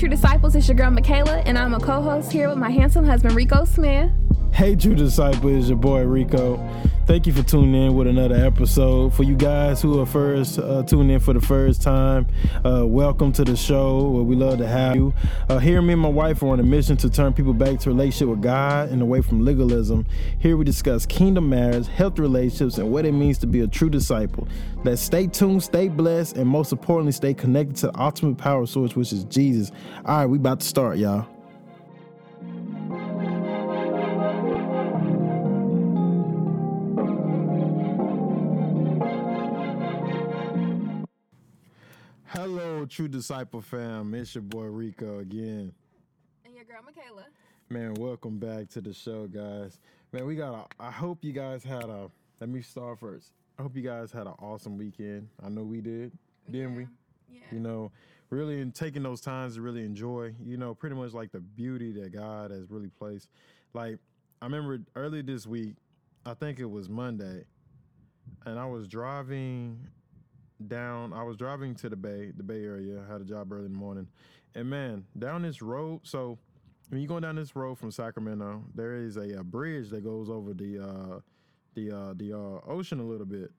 True 0.00 0.08
Disciples? 0.08 0.56
It's 0.56 0.66
your 0.66 0.78
girl 0.78 0.90
Michaela, 0.90 1.40
and 1.40 1.58
I'm 1.58 1.74
a 1.74 1.78
co 1.78 2.00
host 2.00 2.32
here 2.32 2.48
with 2.48 2.56
my 2.56 2.70
handsome 2.70 3.04
husband 3.04 3.34
Rico 3.34 3.66
Smith. 3.66 4.10
Hey, 4.50 4.74
True 4.74 4.94
Disciple, 4.94 5.54
it's 5.54 5.68
your 5.68 5.76
boy 5.76 6.04
Rico. 6.04 6.56
Thank 7.06 7.26
you 7.26 7.32
for 7.32 7.42
tuning 7.42 7.74
in 7.74 7.94
with 7.96 8.06
another 8.06 8.36
episode. 8.36 9.12
For 9.14 9.24
you 9.24 9.34
guys 9.34 9.82
who 9.82 10.00
are 10.00 10.06
first 10.06 10.60
uh, 10.60 10.84
tuning 10.84 11.10
in 11.10 11.18
for 11.18 11.32
the 11.32 11.40
first 11.40 11.82
time, 11.82 12.28
uh, 12.64 12.86
welcome 12.86 13.32
to 13.32 13.44
the 13.44 13.56
show. 13.56 14.22
We 14.22 14.36
love 14.36 14.58
to 14.58 14.66
have 14.68 14.94
you. 14.94 15.12
Uh, 15.48 15.58
here, 15.58 15.82
me 15.82 15.94
and 15.94 16.02
my 16.02 16.08
wife 16.08 16.40
are 16.44 16.48
on 16.48 16.60
a 16.60 16.62
mission 16.62 16.96
to 16.98 17.10
turn 17.10 17.32
people 17.32 17.52
back 17.52 17.80
to 17.80 17.90
relationship 17.90 18.28
with 18.28 18.42
God 18.42 18.90
and 18.90 19.02
away 19.02 19.22
from 19.22 19.44
legalism. 19.44 20.06
Here, 20.38 20.56
we 20.56 20.64
discuss 20.64 21.04
kingdom 21.04 21.48
matters, 21.48 21.88
healthy 21.88 22.22
relationships, 22.22 22.78
and 22.78 22.92
what 22.92 23.04
it 23.04 23.12
means 23.12 23.38
to 23.38 23.48
be 23.48 23.60
a 23.62 23.66
true 23.66 23.90
disciple. 23.90 24.46
Let's 24.84 25.02
stay 25.02 25.26
tuned, 25.26 25.64
stay 25.64 25.88
blessed, 25.88 26.36
and 26.36 26.46
most 26.46 26.70
importantly, 26.70 27.12
stay 27.12 27.34
connected 27.34 27.76
to 27.78 27.86
the 27.88 28.00
ultimate 28.00 28.38
power 28.38 28.66
source, 28.66 28.94
which 28.94 29.12
is 29.12 29.24
Jesus. 29.24 29.72
All 30.06 30.18
right, 30.18 30.26
we 30.26 30.38
about 30.38 30.60
to 30.60 30.66
start, 30.66 30.98
y'all. 30.98 31.26
Hello, 42.40 42.86
True 42.86 43.06
Disciple 43.06 43.60
fam. 43.60 44.14
It's 44.14 44.34
your 44.34 44.40
boy 44.40 44.62
Rico 44.62 45.18
again. 45.18 45.74
And 46.46 46.54
your 46.54 46.64
girl 46.64 46.80
Michaela. 46.82 47.26
Man, 47.68 47.92
welcome 47.92 48.38
back 48.38 48.70
to 48.70 48.80
the 48.80 48.94
show, 48.94 49.26
guys. 49.26 49.78
Man, 50.10 50.24
we 50.24 50.36
got 50.36 50.54
a, 50.54 50.82
I 50.82 50.90
hope 50.90 51.22
you 51.22 51.34
guys 51.34 51.62
had 51.62 51.84
a, 51.84 52.10
let 52.40 52.48
me 52.48 52.62
start 52.62 52.98
first. 52.98 53.34
I 53.58 53.62
hope 53.62 53.76
you 53.76 53.82
guys 53.82 54.10
had 54.10 54.26
an 54.26 54.32
awesome 54.38 54.78
weekend. 54.78 55.28
I 55.44 55.50
know 55.50 55.64
we 55.64 55.82
did, 55.82 56.12
didn't 56.50 56.76
we? 56.76 56.86
Yeah. 57.30 57.40
You 57.52 57.60
know, 57.60 57.92
really 58.30 58.62
in 58.62 58.72
taking 58.72 59.02
those 59.02 59.20
times 59.20 59.56
to 59.56 59.60
really 59.60 59.84
enjoy, 59.84 60.32
you 60.42 60.56
know, 60.56 60.74
pretty 60.74 60.96
much 60.96 61.12
like 61.12 61.32
the 61.32 61.40
beauty 61.40 61.92
that 61.92 62.10
God 62.10 62.52
has 62.52 62.70
really 62.70 62.88
placed. 62.98 63.28
Like, 63.74 63.98
I 64.40 64.46
remember 64.46 64.78
early 64.96 65.20
this 65.20 65.46
week, 65.46 65.74
I 66.24 66.32
think 66.32 66.58
it 66.58 66.70
was 66.70 66.88
Monday, 66.88 67.44
and 68.46 68.58
I 68.58 68.64
was 68.64 68.88
driving 68.88 69.88
down. 70.68 71.12
I 71.12 71.22
was 71.22 71.36
driving 71.36 71.74
to 71.76 71.88
the 71.88 71.96
Bay, 71.96 72.32
the 72.36 72.42
Bay 72.42 72.64
Area. 72.64 73.02
I 73.06 73.12
had 73.12 73.20
a 73.20 73.24
job 73.24 73.52
early 73.52 73.66
in 73.66 73.72
the 73.72 73.78
morning, 73.78 74.06
and 74.54 74.68
man, 74.68 75.04
down 75.18 75.42
this 75.42 75.62
road. 75.62 76.00
So 76.04 76.38
when 76.88 77.00
you're 77.00 77.08
going 77.08 77.22
down 77.22 77.36
this 77.36 77.54
road 77.54 77.78
from 77.78 77.90
Sacramento, 77.90 78.64
there 78.74 78.96
is 78.96 79.16
a, 79.16 79.38
a 79.38 79.44
bridge 79.44 79.90
that 79.90 80.04
goes 80.04 80.28
over 80.28 80.52
the 80.52 80.78
uh, 80.78 81.20
the 81.74 81.90
uh, 81.90 82.14
the 82.16 82.32
uh, 82.32 82.70
ocean 82.70 83.00
a 83.00 83.04
little 83.04 83.26
bit. 83.26 83.50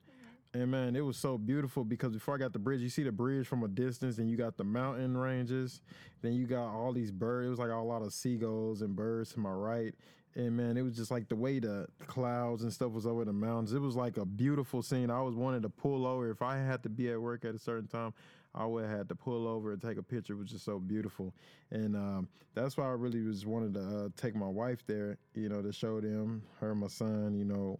And 0.54 0.70
man, 0.70 0.98
it 0.98 1.02
was 1.06 1.16
so 1.16 1.38
beautiful 1.38 1.86
because 1.86 2.12
before 2.12 2.36
I 2.36 2.38
got 2.38 2.52
the 2.52 2.60
bridge, 2.60 2.82
you 2.82 2.90
see 2.90 3.04
the 3.04 3.12
bridge 3.12 3.48
from 3.48 3.64
a 3.64 3.70
distance, 3.70 4.18
and 4.18 4.30
you 4.30 4.36
got 4.36 4.58
the 4.58 4.66
mountain 4.66 5.16
ranges. 5.16 5.82
Then 6.22 6.34
you 6.34 6.46
got 6.46 6.68
all 6.68 6.92
these 6.92 7.10
birds. 7.10 7.48
It 7.48 7.50
was 7.52 7.60
like 7.60 7.70
a 7.70 7.76
lot 7.76 8.02
of 8.02 8.12
seagulls 8.12 8.82
and 8.82 8.94
birds 8.94 9.32
to 9.34 9.40
my 9.40 9.50
right. 9.50 9.96
And 10.36 10.56
man, 10.56 10.78
it 10.78 10.82
was 10.82 10.96
just 10.96 11.12
like 11.12 11.28
the 11.28 11.36
way 11.36 11.60
the 11.60 11.88
clouds 12.08 12.64
and 12.64 12.72
stuff 12.72 12.92
was 12.92 13.06
over 13.06 13.26
the 13.26 13.34
mountains. 13.34 13.74
It 13.74 13.82
was 13.82 13.96
like 13.96 14.18
a 14.18 14.26
beautiful 14.26 14.82
scene. 14.82 15.10
I 15.10 15.22
was 15.22 15.36
wanted 15.36 15.62
to 15.64 15.70
pull 15.70 16.08
over. 16.08 16.30
If 16.30 16.42
I 16.42 16.58
had 16.58 16.84
to 16.84 16.90
be 16.90 17.12
at 17.12 17.22
work 17.22 17.44
at 17.44 17.54
a 17.54 17.60
certain 17.60 17.88
time, 17.88 18.14
I 18.56 18.66
would 18.66 18.86
have 18.86 18.98
had 18.98 19.10
to 19.10 19.16
pull 19.16 19.48
over 19.48 19.73
and 19.73 19.82
take 19.82 19.98
a 19.98 20.04
picture. 20.04 20.34
It 20.34 20.38
was 20.38 20.50
just 20.50 20.66
so 20.66 20.80
beautiful. 20.80 21.34
And 21.70 21.96
um, 21.96 22.30
that's 22.54 22.78
why 22.78 22.86
I 22.86 22.92
really 22.92 23.22
was 23.22 23.46
wanted 23.46 23.73
to 23.73 23.82
uh, 23.82 24.10
take 24.16 24.36
my 24.36 24.48
wife 24.48 24.86
there, 24.88 25.18
you 25.34 25.50
know, 25.50 25.62
to 25.62 25.73
show 25.73 26.00
them, 26.00 26.44
her, 26.60 26.76
my 26.76 26.88
son, 26.88 27.36
you 27.38 27.45
know, 27.45 27.80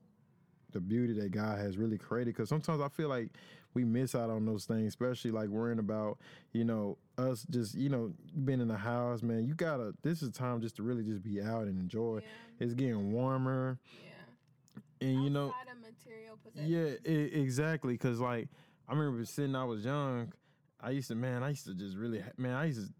the 0.72 0.80
beauty 0.80 1.14
that 1.14 1.32
God 1.32 1.58
has 1.60 1.78
really 1.78 1.98
created. 1.98 2.36
Because 2.36 2.50
sometimes 2.50 2.82
I 2.82 2.90
feel 2.90 3.10
like 3.10 3.30
we 3.74 3.84
miss 3.84 4.16
out 4.16 4.30
on 4.30 4.46
those 4.46 4.66
things, 4.66 4.88
especially 4.88 5.32
like 5.32 5.50
worrying 5.50 5.80
about, 5.80 6.18
you 6.52 6.64
know, 6.64 6.98
us 7.18 7.46
just, 7.50 7.76
you 7.76 7.90
know, 7.90 8.14
being 8.44 8.60
in 8.62 8.68
the 8.68 8.78
house, 8.78 9.22
man. 9.24 9.46
You 9.46 9.54
gotta. 9.54 9.94
This 10.02 10.22
is 10.22 10.32
time 10.32 10.62
just 10.62 10.76
to 10.78 10.84
really 10.84 11.04
just 11.04 11.24
be 11.24 11.42
out 11.42 11.64
and 11.64 11.80
enjoy. 11.80 12.18
Yeah. 12.22 12.66
It's 12.66 12.74
getting 12.74 13.12
warmer, 13.12 13.80
Yeah. 14.04 15.08
and 15.08 15.24
you 15.24 15.30
know, 15.30 15.48
Outside 15.58 15.81
material 15.81 16.38
possessions. 16.44 16.70
yeah, 17.06 17.12
e- 17.12 17.42
exactly. 17.42 17.94
Because 17.94 18.20
like 18.20 18.50
I 18.88 18.94
remember 18.94 19.24
sitting, 19.26 19.56
I 19.56 19.64
was 19.64 19.86
young. 19.86 20.34
I 20.80 20.90
used 20.92 21.08
to, 21.10 21.16
man, 21.16 21.44
I 21.44 21.50
used 21.50 21.66
to 21.66 21.74
just 21.76 21.96
really, 21.96 22.24
man, 22.38 22.56
I 22.56 22.66
used 22.66 22.88
to 22.88 22.94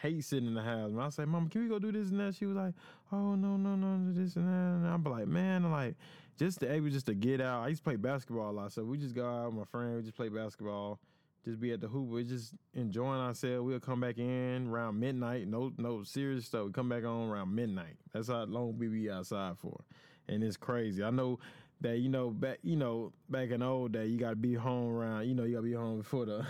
hate 0.00 0.24
sitting 0.24 0.46
in 0.48 0.54
the 0.54 0.62
house. 0.62 0.90
And 0.90 1.00
I 1.00 1.08
say, 1.10 1.24
Mama, 1.24 1.48
can 1.50 1.62
we 1.62 1.68
go 1.68 1.78
do 1.78 1.92
this 1.92 2.10
and 2.10 2.20
that? 2.20 2.34
She 2.34 2.46
was 2.46 2.56
like, 2.56 2.74
Oh 3.12 3.34
no, 3.34 3.56
no, 3.56 3.74
no, 3.76 4.12
this 4.12 4.36
and 4.36 4.46
that. 4.48 4.52
And 4.52 4.86
I'm 4.86 5.02
like, 5.04 5.26
man, 5.26 5.70
like 5.70 5.96
just 6.38 6.60
to 6.60 6.72
able 6.72 6.88
just 6.90 7.06
to 7.06 7.14
get 7.14 7.40
out. 7.40 7.64
I 7.64 7.68
used 7.68 7.80
to 7.80 7.84
play 7.84 7.96
basketball 7.96 8.50
a 8.50 8.52
lot, 8.52 8.72
so 8.72 8.84
we 8.84 8.98
just 8.98 9.14
go 9.14 9.26
out 9.26 9.46
with 9.46 9.54
my 9.54 9.64
friend, 9.64 9.96
we 9.96 10.02
just 10.02 10.16
play 10.16 10.28
basketball, 10.28 10.98
just 11.44 11.60
be 11.60 11.72
at 11.72 11.80
the 11.80 11.88
hoop, 11.88 12.08
we 12.08 12.24
just 12.24 12.54
enjoying 12.74 13.20
ourselves. 13.20 13.66
We'll 13.66 13.80
come 13.80 14.00
back 14.00 14.18
in 14.18 14.68
around 14.68 14.98
midnight. 14.98 15.48
No, 15.48 15.72
no 15.76 16.02
serious 16.02 16.46
stuff. 16.46 16.66
We 16.66 16.72
come 16.72 16.88
back 16.88 17.04
on 17.04 17.28
around 17.28 17.54
midnight. 17.54 17.96
That's 18.12 18.28
how 18.28 18.44
long 18.44 18.78
we 18.78 18.88
be 18.88 19.10
outside 19.10 19.58
for, 19.58 19.80
and 20.28 20.42
it's 20.42 20.56
crazy. 20.56 21.02
I 21.02 21.10
know 21.10 21.38
that 21.82 21.98
you 21.98 22.08
know 22.08 22.30
back 22.30 22.58
you 22.62 22.76
know 22.76 23.12
back 23.28 23.50
in 23.50 23.60
the 23.60 23.66
old 23.66 23.92
day 23.92 24.06
you 24.06 24.18
got 24.18 24.30
to 24.30 24.36
be 24.36 24.54
home 24.54 24.94
around 24.94 25.26
you 25.26 25.34
know 25.34 25.42
you 25.42 25.54
got 25.54 25.58
to 25.58 25.64
be 25.64 25.72
home 25.72 25.98
before 25.98 26.24
the 26.24 26.46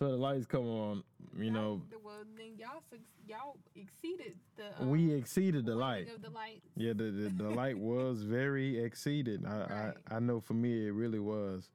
before 0.00 0.16
the 0.16 0.22
lights 0.22 0.46
come 0.46 0.66
on. 0.66 1.04
You 1.38 1.50
know 1.50 1.80
Well, 2.02 2.24
then 2.36 2.56
y'all 2.58 2.82
y'all 3.26 3.56
exceeded 3.76 4.34
the. 4.56 4.64
Um, 4.80 4.90
we 4.90 5.12
exceeded 5.12 5.64
the 5.66 5.74
light. 5.74 6.08
Of 6.12 6.22
the 6.22 6.30
light. 6.30 6.62
Yeah, 6.76 6.92
the, 6.94 7.04
the, 7.04 7.28
the 7.28 7.50
light 7.50 7.78
was 7.78 8.22
very 8.22 8.82
exceeded. 8.82 9.44
I, 9.46 9.58
Right. 9.58 9.94
I 10.10 10.16
I 10.16 10.18
know 10.18 10.40
for 10.40 10.54
me 10.54 10.86
it 10.86 10.92
really 10.92 11.18
was, 11.18 11.70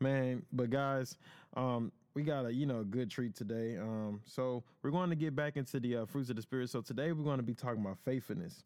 man. 0.00 0.42
But 0.52 0.70
guys, 0.70 1.16
um, 1.56 1.92
we 2.14 2.22
got 2.22 2.46
a 2.46 2.52
you 2.52 2.66
know 2.66 2.80
a 2.80 2.84
good 2.84 3.10
treat 3.10 3.34
today. 3.34 3.78
Um, 3.78 4.20
so 4.26 4.62
we're 4.82 4.90
going 4.90 5.10
to 5.10 5.16
get 5.16 5.34
back 5.34 5.56
into 5.56 5.80
the 5.80 5.98
uh, 5.98 6.06
fruits 6.06 6.30
of 6.30 6.36
the 6.36 6.42
spirit. 6.42 6.70
So 6.70 6.80
today 6.80 7.12
we're 7.12 7.24
going 7.24 7.38
to 7.38 7.44
be 7.44 7.54
talking 7.54 7.80
about 7.80 7.98
faithfulness, 8.04 8.64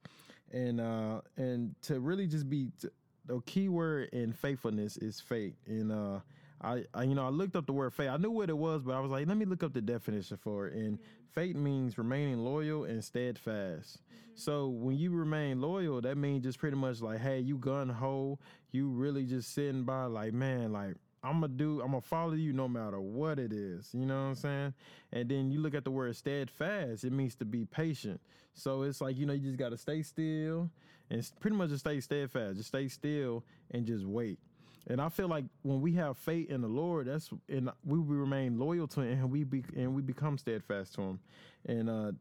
and 0.53 0.81
uh, 0.81 1.21
and 1.37 1.75
to 1.83 2.01
really 2.01 2.27
just 2.27 2.49
be 2.49 2.71
t- 2.81 2.89
the 3.27 3.41
key 3.47 3.69
word 3.69 4.09
in 4.13 4.33
faithfulness 4.33 4.97
is 4.97 5.21
faith. 5.21 5.55
And 5.67 5.93
uh, 5.93 6.21
I, 6.63 6.85
I 6.95 7.05
you 7.05 7.15
know 7.15 7.27
I 7.27 7.31
looked 7.31 7.57
up 7.57 7.67
the 7.67 7.73
word 7.73 7.93
faith. 7.93 8.09
I 8.09 8.17
knew 8.17 8.31
what 8.31 8.49
it 8.49 8.57
was, 8.57 8.83
but 8.83 8.93
I 8.93 9.01
was 9.01 9.11
like, 9.11 9.27
let 9.27 9.37
me 9.37 9.45
look 9.45 9.63
up 9.63 9.73
the 9.73 9.81
definition 9.81 10.37
for 10.37 10.69
it. 10.69 10.75
And 10.75 10.99
mm-hmm. 10.99 11.05
faith 11.33 11.57
means 11.57 11.99
remaining 11.99 12.39
loyal 12.39 12.85
and 12.85 13.05
steadfast. 13.05 13.99
Mm-hmm. 13.99 14.33
So 14.35 14.69
when 14.69 14.97
you 14.97 15.11
remain 15.11 15.61
loyal, 15.61 16.01
that 16.01 16.17
means 16.17 16.45
just 16.45 16.59
pretty 16.59 16.77
much 16.77 17.01
like, 17.01 17.21
hey, 17.21 17.41
you 17.41 17.59
gun 17.59 17.89
ho, 17.89 18.39
you 18.71 18.89
really 18.89 19.25
just 19.25 19.53
sitting 19.55 19.85
by 19.85 20.05
like, 20.05 20.33
man, 20.33 20.73
like 20.73 20.95
I'm 21.25 21.41
gonna 21.41 21.49
do, 21.49 21.81
I'm 21.81 21.93
gonna 21.93 22.01
follow 22.01 22.33
you 22.33 22.53
no 22.53 22.67
matter 22.67 23.01
what 23.01 23.39
it 23.39 23.53
is. 23.53 23.91
You 23.93 24.07
know 24.07 24.23
what 24.23 24.29
I'm 24.29 24.35
saying? 24.35 24.75
And 25.13 25.29
then 25.29 25.51
you 25.51 25.61
look 25.61 25.75
at 25.75 25.85
the 25.85 25.91
word 25.91 26.17
steadfast, 26.17 27.05
it 27.05 27.13
means 27.13 27.35
to 27.37 27.45
be 27.45 27.65
patient. 27.65 28.21
So 28.55 28.83
it's 28.83 29.01
like, 29.01 29.17
you 29.17 29.27
know, 29.27 29.33
you 29.33 29.47
just 29.47 29.59
gotta 29.59 29.77
stay 29.77 30.03
still 30.03 30.71
and 31.11 31.31
pretty 31.41 31.57
much 31.57 31.71
just 31.71 31.85
stay 31.85 32.01
steadfast, 32.01 32.57
just 32.57 32.69
stay 32.69 32.89
still 32.89 33.45
and 33.71 33.87
just 33.87 34.05
wait. 34.05 34.39
And 34.89 35.01
I 35.01 35.09
feel 35.09 35.29
like 35.29 35.45
when 35.63 35.81
we 35.81 35.93
have 35.95 36.19
faith 36.19 36.51
in 36.51 36.61
the 36.61 36.69
Lord, 36.69 37.07
that's 37.07 37.31
and 37.49 37.71
we 37.85 37.99
remain 37.99 38.59
loyal 38.59 38.89
to 38.89 39.01
Him, 39.01 39.21
and 39.21 39.31
we 39.31 39.45
be 39.45 39.65
and 39.77 39.95
we 39.95 40.03
become 40.03 40.39
steadfast 40.39 40.95
to 40.95 41.03
Him, 41.03 41.21
and 41.67 41.89
uh, 41.89 42.13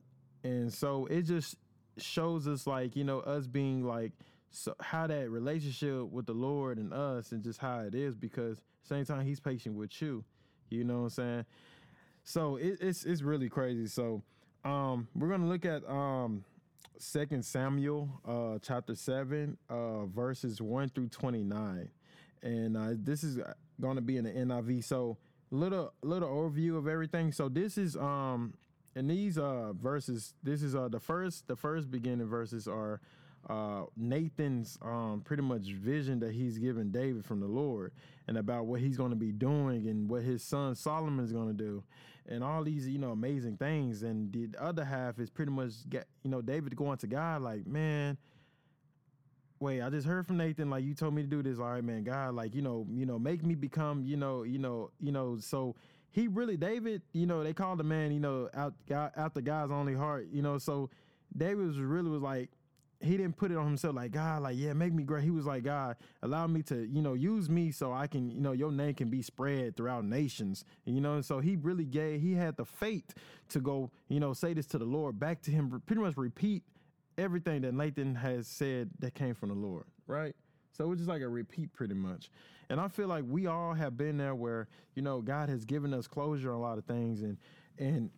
and 0.44 0.72
so 0.72 1.08
it 1.08 1.24
just 1.24 1.56
shows 1.98 2.48
us 2.48 2.68
like 2.68 2.96
you 2.96 3.04
know 3.04 3.20
us 3.22 3.48
being 3.48 3.84
like 3.84 4.12
so 4.52 4.76
how 4.80 5.08
that 5.08 5.30
relationship 5.30 6.10
with 6.12 6.28
the 6.28 6.34
Lord 6.34 6.78
and 6.78 6.94
us, 6.94 7.32
and 7.32 7.44
just 7.44 7.60
how 7.60 7.80
it 7.80 7.96
is 7.96 8.16
because 8.16 8.60
same 8.84 9.06
time 9.06 9.26
He's 9.26 9.40
patient 9.40 9.76
with 9.76 10.00
you, 10.00 10.24
you 10.70 10.84
know 10.84 11.00
what 11.00 11.04
I'm 11.04 11.10
saying. 11.10 11.46
So 12.24 12.58
it, 12.58 12.78
it's 12.80 13.06
it's 13.06 13.24
really 13.24 13.50
crazy. 13.50 13.88
So 13.88 14.22
um, 14.64 15.08
we're 15.16 15.30
gonna 15.30 15.50
look 15.50 15.66
at 15.66 15.88
um, 15.90 16.46
Second 17.00 17.44
Samuel 17.44 18.22
uh, 18.24 18.60
chapter 18.62 18.94
seven 18.94 19.58
uh, 19.68 20.06
verses 20.06 20.62
one 20.62 20.90
through 20.90 21.08
twenty 21.08 21.44
nine 21.44 21.90
and 22.44 22.78
uh, 22.78 22.90
this 22.94 23.24
is 23.24 23.40
going 23.80 23.96
to 23.96 24.02
be 24.02 24.18
in 24.18 24.24
the 24.26 24.32
NIV. 24.32 24.84
So 24.84 25.18
little 25.52 25.94
little 26.02 26.30
overview 26.30 26.78
of 26.78 26.88
everything. 26.88 27.32
So 27.32 27.50
this 27.50 27.78
is 27.78 27.96
um 27.98 28.54
in 28.96 29.08
these 29.08 29.38
uh 29.38 29.74
verses. 29.74 30.34
This 30.44 30.64
is 30.64 30.76
uh 30.76 30.88
the 30.88 31.00
first 31.00 31.48
the 31.48 31.56
first 31.56 31.92
beginning 31.92 32.28
verses 32.28 32.68
are 32.68 33.02
uh 33.50 33.84
Nathan's 33.98 34.78
um 34.82 35.22
pretty 35.26 35.44
much 35.44 35.64
vision 35.64 36.20
that 36.20 36.32
he's 36.34 36.58
given 36.58 36.92
David 36.92 37.26
from 37.26 37.40
the 37.40 37.48
Lord 37.48 37.92
and 38.28 38.38
about 38.38 38.66
what 38.66 38.80
he's 38.80 38.98
going 38.98 39.10
to 39.10 39.16
be 39.16 39.32
doing 39.32 39.88
and 39.88 40.10
what 40.10 40.24
his 40.24 40.44
son 40.44 40.76
Solomon's 40.76 41.32
going 41.32 41.48
to 41.48 41.54
do 41.54 41.84
and 42.30 42.44
all 42.44 42.64
these 42.64 42.88
you 42.88 43.00
know 43.00 43.12
amazing 43.12 43.58
things 43.58 44.04
and 44.04 44.32
the 44.32 44.48
other 44.60 44.86
half 44.86 45.20
is 45.20 45.30
pretty 45.30 45.52
much 45.52 45.72
get 45.90 46.06
you 46.24 46.30
know 46.30 46.42
David 46.42 46.76
going 46.76 46.98
to 47.00 47.08
God 47.08 47.42
like 47.42 47.66
man 47.66 48.18
wait, 49.62 49.82
I 49.82 49.90
just 49.90 50.08
heard 50.08 50.26
from 50.26 50.38
Nathan, 50.38 50.70
like 50.70 50.84
you 50.84 50.96
told 50.96 51.14
me 51.14 51.22
to 51.22 51.28
do 51.28 51.44
this. 51.44 51.60
All 51.60 51.66
right, 51.66 51.84
man, 51.84 52.04
God, 52.04 52.34
like, 52.34 52.56
you 52.56 52.62
know, 52.62 52.86
you 52.92 53.06
know, 53.06 53.20
make 53.20 53.46
me 53.46 53.56
become, 53.56 54.04
you 54.06 54.18
know, 54.18 54.44
you 54.44 54.58
know, 54.58 54.90
you 55.00 55.12
know, 55.12 55.38
so 55.40 55.76
he 56.10 56.28
really 56.28 56.58
David, 56.58 57.04
you 57.14 57.26
know, 57.26 57.44
they 57.44 57.54
called 57.54 57.80
the 57.80 57.84
man, 57.84 58.12
you 58.12 58.20
know, 58.20 58.50
out 58.54 58.74
out 58.92 59.34
the 59.34 59.42
God's 59.42 59.72
only 59.72 59.94
heart, 59.94 60.28
you 60.32 60.42
know. 60.42 60.58
So 60.58 60.90
David 61.38 61.66
was 61.66 61.78
really 61.78 62.10
was 62.10 62.22
like, 62.22 62.50
he 63.00 63.18
didn't 63.18 63.38
put 63.38 63.52
it 63.52 63.58
on 63.58 63.66
himself 63.66 63.96
like 63.96 64.12
God, 64.12 64.44
like 64.44 64.58
yeah, 64.58 64.74
make 64.74 64.94
me 64.94 65.04
great. 65.04 65.24
He 65.24 65.32
was 65.32 65.46
like 65.46 65.64
God, 65.64 65.96
allow 66.24 66.48
me 66.48 66.64
to, 66.64 66.88
you 66.88 67.02
know, 67.02 67.14
use 67.14 67.50
me 67.50 67.72
so 67.72 67.94
I 67.94 68.08
can, 68.08 68.32
you 68.32 68.42
know, 68.42 68.52
your 68.52 68.72
name 68.72 68.96
can 68.96 69.10
be 69.10 69.22
spread 69.22 69.78
throughout 69.78 70.06
nations. 70.06 70.66
You 70.86 71.02
know, 71.02 71.16
and 71.16 71.26
so 71.26 71.40
he 71.40 71.56
really 71.56 71.86
gave, 71.86 72.22
he 72.22 72.34
had 72.34 72.58
the 72.58 72.66
faith 72.66 73.14
to 73.50 73.60
go, 73.60 73.92
you 74.10 74.20
know, 74.20 74.34
say 74.34 74.54
this 74.54 74.66
to 74.68 74.80
the 74.80 74.86
Lord, 74.86 75.20
back 75.20 75.42
to 75.44 75.52
him, 75.52 75.82
pretty 75.86 76.02
much 76.02 76.18
repeat 76.18 76.64
everything 77.18 77.62
that 77.62 77.74
Nathan 77.74 78.16
has 78.16 78.48
said 78.48 78.90
that 79.00 79.14
came 79.14 79.36
from 79.36 79.50
the 79.50 79.56
Lord, 79.56 79.86
right? 80.08 80.36
So 80.72 80.92
it's 80.92 81.00
just 81.00 81.10
like 81.10 81.22
a 81.22 81.28
repeat, 81.28 81.74
pretty 81.74 81.94
much. 81.94 82.30
And 82.70 82.80
I 82.80 82.88
feel 82.88 83.08
like 83.08 83.26
we 83.28 83.48
all 83.48 83.74
have 83.74 83.98
been 83.98 84.18
there 84.18 84.36
where 84.36 84.68
you 84.96 85.02
know 85.02 85.22
God 85.22 85.50
has 85.50 85.66
given 85.66 85.94
us 85.94 86.08
closure 86.08 86.52
on 86.52 86.58
a 86.58 86.62
lot 86.62 86.78
of 86.78 86.86
things, 86.86 87.22
and 87.22 87.38
and 87.78 88.10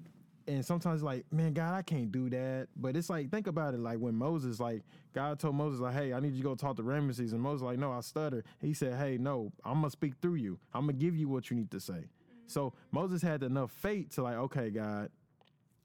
and 0.48 0.66
sometimes 0.66 1.01
like 1.01 1.25
man 1.31 1.54
god 1.54 1.74
i 1.74 1.81
can't 1.81 2.12
do 2.12 2.30
that. 2.30 2.68
But 2.75 2.95
it's 2.95 3.10
like 3.10 3.31
think 3.31 3.48
about 3.48 3.74
it 3.74 3.80
like 3.80 3.98
when 3.98 4.16
moses 4.16 4.60
like 4.60 4.84
god 5.13 5.39
told 5.39 5.56
moses 5.56 5.80
like 5.80 5.94
hey 5.94 6.13
i 6.13 6.19
need 6.19 6.34
you 6.34 6.39
to 6.39 6.44
go 6.44 6.56
talk 6.56 6.75
to 6.78 6.84
ramesses. 6.84 7.31
And 7.31 7.42
moses 7.42 7.63
like 7.63 7.80
no 7.80 7.92
i 7.92 8.01
stutter. 8.01 8.44
He 8.62 8.74
said 8.74 8.96
hey 8.96 9.18
no 9.18 9.51
i'm 9.63 9.75
gonna 9.75 9.89
speak 9.89 10.13
through 10.22 10.36
you. 10.36 10.60
I'm 10.74 10.81
gonna 10.81 10.94
give 10.94 11.16
you 11.16 11.30
what 11.30 11.50
you 11.50 11.57
need 11.57 11.72
to 11.72 11.80
say. 11.80 12.10
So 12.48 12.74
moses 12.92 13.22
had 13.22 13.42
enough 13.44 13.72
faith 13.72 14.10
to 14.16 14.24
like 14.24 14.36
okay 14.36 14.69
god 14.69 15.10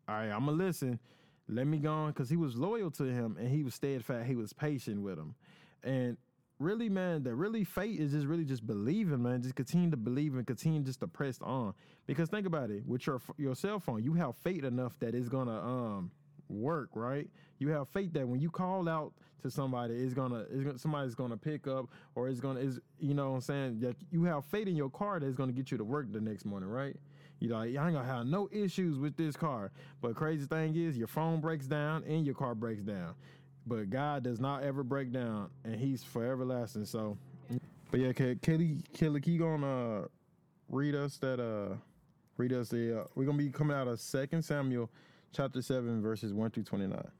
all 0.08 0.16
right 0.16 0.30
i'm 0.30 0.46
gonna 0.46 0.52
listen 0.52 0.98
let 1.48 1.66
me 1.66 1.78
go 1.78 1.92
on 1.92 2.08
because 2.08 2.28
he 2.30 2.36
was 2.36 2.56
loyal 2.56 2.90
to 2.90 3.04
him 3.04 3.36
and 3.38 3.48
he 3.48 3.62
was 3.62 3.74
steadfast 3.74 4.26
he 4.26 4.36
was 4.36 4.52
patient 4.52 5.00
with 5.02 5.18
him 5.18 5.34
and 5.82 6.16
really, 6.58 6.88
man, 6.88 7.22
that 7.24 7.34
really 7.34 7.64
faith 7.64 8.00
is 8.00 8.12
just 8.12 8.26
really 8.26 8.44
just 8.44 8.66
believing, 8.66 9.22
man. 9.22 9.42
Just 9.42 9.54
continue 9.54 9.90
to 9.90 9.96
believe 9.96 10.34
and 10.34 10.46
continue 10.46 10.80
just 10.80 11.00
to 11.00 11.06
press 11.06 11.38
on. 11.42 11.74
Because 12.06 12.28
think 12.28 12.46
about 12.46 12.70
it, 12.70 12.86
with 12.86 13.06
your 13.06 13.20
your 13.36 13.54
cell 13.54 13.80
phone, 13.80 14.02
you 14.02 14.14
have 14.14 14.36
faith 14.36 14.64
enough 14.64 14.98
that 15.00 15.14
it's 15.14 15.28
gonna 15.28 15.58
um 15.60 16.10
work, 16.48 16.90
right? 16.94 17.28
You 17.58 17.68
have 17.70 17.88
faith 17.88 18.12
that 18.14 18.26
when 18.26 18.40
you 18.40 18.50
call 18.50 18.88
out 18.88 19.12
to 19.42 19.50
somebody, 19.50 19.94
it's 19.94 20.14
gonna, 20.14 20.44
it's 20.50 20.64
gonna 20.64 20.78
somebody's 20.78 21.14
gonna 21.14 21.36
pick 21.36 21.66
up 21.66 21.86
or 22.14 22.28
it's 22.28 22.40
gonna 22.40 22.60
is 22.60 22.80
you 22.98 23.14
know 23.14 23.30
what 23.30 23.36
I'm 23.36 23.40
saying? 23.42 23.94
You 24.10 24.24
have 24.24 24.44
faith 24.46 24.66
in 24.66 24.76
your 24.76 24.90
car 24.90 25.20
that's 25.20 25.34
gonna 25.34 25.52
get 25.52 25.70
you 25.70 25.78
to 25.78 25.84
work 25.84 26.12
the 26.12 26.20
next 26.20 26.44
morning, 26.44 26.68
right? 26.68 26.96
You 27.40 27.48
know, 27.48 27.56
I 27.56 27.66
ain't 27.66 27.74
gonna 27.76 28.04
have 28.04 28.26
no 28.26 28.48
issues 28.50 28.98
with 28.98 29.16
this 29.16 29.36
car. 29.36 29.70
But 30.00 30.16
crazy 30.16 30.46
thing 30.46 30.74
is 30.74 30.96
your 30.96 31.06
phone 31.06 31.40
breaks 31.40 31.66
down 31.66 32.04
and 32.04 32.26
your 32.26 32.34
car 32.34 32.54
breaks 32.54 32.82
down 32.82 33.14
but 33.68 33.90
God 33.90 34.22
does 34.22 34.40
not 34.40 34.62
ever 34.62 34.82
break 34.82 35.12
down, 35.12 35.50
and 35.62 35.76
He's 35.76 36.02
forever 36.02 36.44
lasting. 36.44 36.86
So, 36.86 37.18
but 37.90 38.00
yeah, 38.00 38.12
Kelly, 38.12 38.78
Kelly, 38.94 39.22
you 39.26 39.38
gonna 39.38 40.00
uh, 40.00 40.06
read 40.68 40.94
us 40.94 41.18
that 41.18 41.38
uh, 41.38 41.76
read 42.38 42.52
us 42.52 42.70
the 42.70 43.00
uh, 43.00 43.04
we're 43.14 43.26
gonna 43.26 43.38
be 43.38 43.50
coming 43.50 43.76
out 43.76 43.86
of 43.86 44.00
Second 44.00 44.42
Samuel, 44.42 44.90
chapter 45.32 45.60
seven, 45.60 46.00
verses 46.00 46.32
one 46.32 46.50
through 46.50 46.64
twenty 46.64 46.86
nine. 46.86 47.10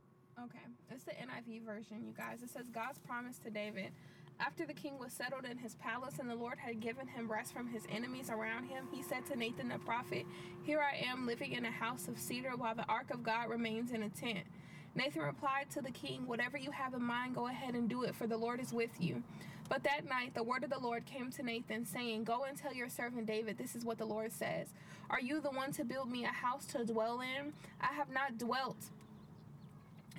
Okay, 0.42 0.58
it's 0.90 1.04
the 1.04 1.12
NIV 1.12 1.64
version, 1.64 2.02
you 2.04 2.14
guys. 2.16 2.42
It 2.42 2.50
says 2.50 2.64
God's 2.72 2.98
promise 2.98 3.38
to 3.38 3.50
David. 3.50 3.92
After 4.40 4.64
the 4.64 4.72
king 4.72 4.98
was 4.98 5.12
settled 5.12 5.44
in 5.44 5.58
his 5.58 5.74
palace 5.76 6.18
and 6.20 6.30
the 6.30 6.34
Lord 6.34 6.58
had 6.58 6.80
given 6.80 7.08
him 7.08 7.30
rest 7.30 7.52
from 7.52 7.68
his 7.68 7.82
enemies 7.90 8.30
around 8.30 8.68
him, 8.68 8.86
he 8.92 9.02
said 9.02 9.26
to 9.26 9.36
Nathan 9.36 9.68
the 9.68 9.78
prophet, 9.78 10.24
Here 10.62 10.80
I 10.80 10.96
am 11.04 11.26
living 11.26 11.52
in 11.52 11.64
a 11.64 11.70
house 11.70 12.06
of 12.06 12.18
cedar 12.18 12.52
while 12.56 12.74
the 12.74 12.86
ark 12.88 13.10
of 13.10 13.24
God 13.24 13.50
remains 13.50 13.90
in 13.90 14.04
a 14.04 14.08
tent. 14.08 14.46
Nathan 14.94 15.22
replied 15.22 15.70
to 15.70 15.80
the 15.80 15.90
king, 15.90 16.26
Whatever 16.26 16.56
you 16.56 16.70
have 16.70 16.94
in 16.94 17.02
mind, 17.02 17.34
go 17.34 17.48
ahead 17.48 17.74
and 17.74 17.88
do 17.88 18.04
it, 18.04 18.14
for 18.14 18.26
the 18.26 18.36
Lord 18.36 18.60
is 18.60 18.72
with 18.72 19.00
you. 19.00 19.22
But 19.68 19.82
that 19.82 20.08
night, 20.08 20.34
the 20.34 20.42
word 20.42 20.64
of 20.64 20.70
the 20.70 20.78
Lord 20.78 21.04
came 21.04 21.30
to 21.32 21.42
Nathan, 21.42 21.84
saying, 21.84 22.24
Go 22.24 22.44
and 22.44 22.56
tell 22.56 22.72
your 22.72 22.88
servant 22.88 23.26
David, 23.26 23.58
this 23.58 23.74
is 23.74 23.84
what 23.84 23.98
the 23.98 24.06
Lord 24.06 24.32
says. 24.32 24.68
Are 25.10 25.20
you 25.20 25.40
the 25.40 25.50
one 25.50 25.72
to 25.72 25.84
build 25.84 26.10
me 26.10 26.24
a 26.24 26.28
house 26.28 26.64
to 26.66 26.84
dwell 26.84 27.20
in? 27.20 27.52
I 27.80 27.92
have 27.92 28.10
not 28.10 28.38
dwelt 28.38 28.90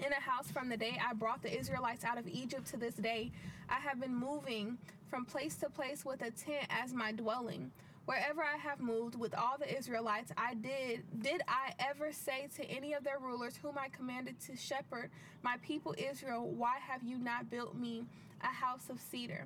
in 0.05 0.13
a 0.13 0.19
house 0.19 0.49
from 0.51 0.69
the 0.69 0.77
day 0.77 0.97
I 1.05 1.13
brought 1.13 1.41
the 1.41 1.57
Israelites 1.57 2.03
out 2.03 2.17
of 2.17 2.27
Egypt 2.27 2.67
to 2.67 2.77
this 2.77 2.95
day. 2.95 3.31
I 3.69 3.79
have 3.79 3.99
been 3.99 4.15
moving 4.15 4.77
from 5.09 5.25
place 5.25 5.55
to 5.57 5.69
place 5.69 6.05
with 6.05 6.21
a 6.21 6.31
tent 6.31 6.67
as 6.69 6.93
my 6.93 7.11
dwelling. 7.11 7.71
Wherever 8.05 8.41
I 8.41 8.57
have 8.57 8.79
moved 8.79 9.19
with 9.19 9.35
all 9.35 9.57
the 9.59 9.77
Israelites, 9.77 10.31
I 10.35 10.55
did 10.55 11.03
did 11.21 11.41
I 11.47 11.73
ever 11.79 12.11
say 12.11 12.47
to 12.55 12.65
any 12.65 12.93
of 12.93 13.03
their 13.03 13.19
rulers 13.19 13.57
whom 13.61 13.77
I 13.77 13.89
commanded 13.89 14.39
to 14.47 14.55
shepherd 14.55 15.11
my 15.43 15.57
people 15.57 15.93
Israel, 15.97 16.47
why 16.47 16.77
have 16.79 17.03
you 17.03 17.17
not 17.17 17.49
built 17.49 17.75
me 17.75 18.05
a 18.41 18.47
house 18.47 18.89
of 18.89 18.99
cedar? 18.99 19.45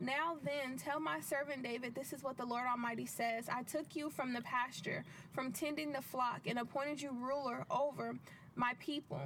Now 0.00 0.38
then, 0.42 0.78
tell 0.78 0.98
my 0.98 1.20
servant 1.20 1.62
David, 1.62 1.94
this 1.94 2.12
is 2.14 2.22
what 2.22 2.38
the 2.38 2.46
Lord 2.46 2.64
Almighty 2.66 3.06
says 3.06 3.48
I 3.48 3.62
took 3.62 3.94
you 3.94 4.08
from 4.10 4.32
the 4.32 4.40
pasture, 4.40 5.04
from 5.32 5.52
tending 5.52 5.92
the 5.92 6.02
flock, 6.02 6.40
and 6.46 6.58
appointed 6.58 7.02
you 7.02 7.10
ruler 7.12 7.66
over 7.70 8.14
my 8.56 8.72
people, 8.80 9.20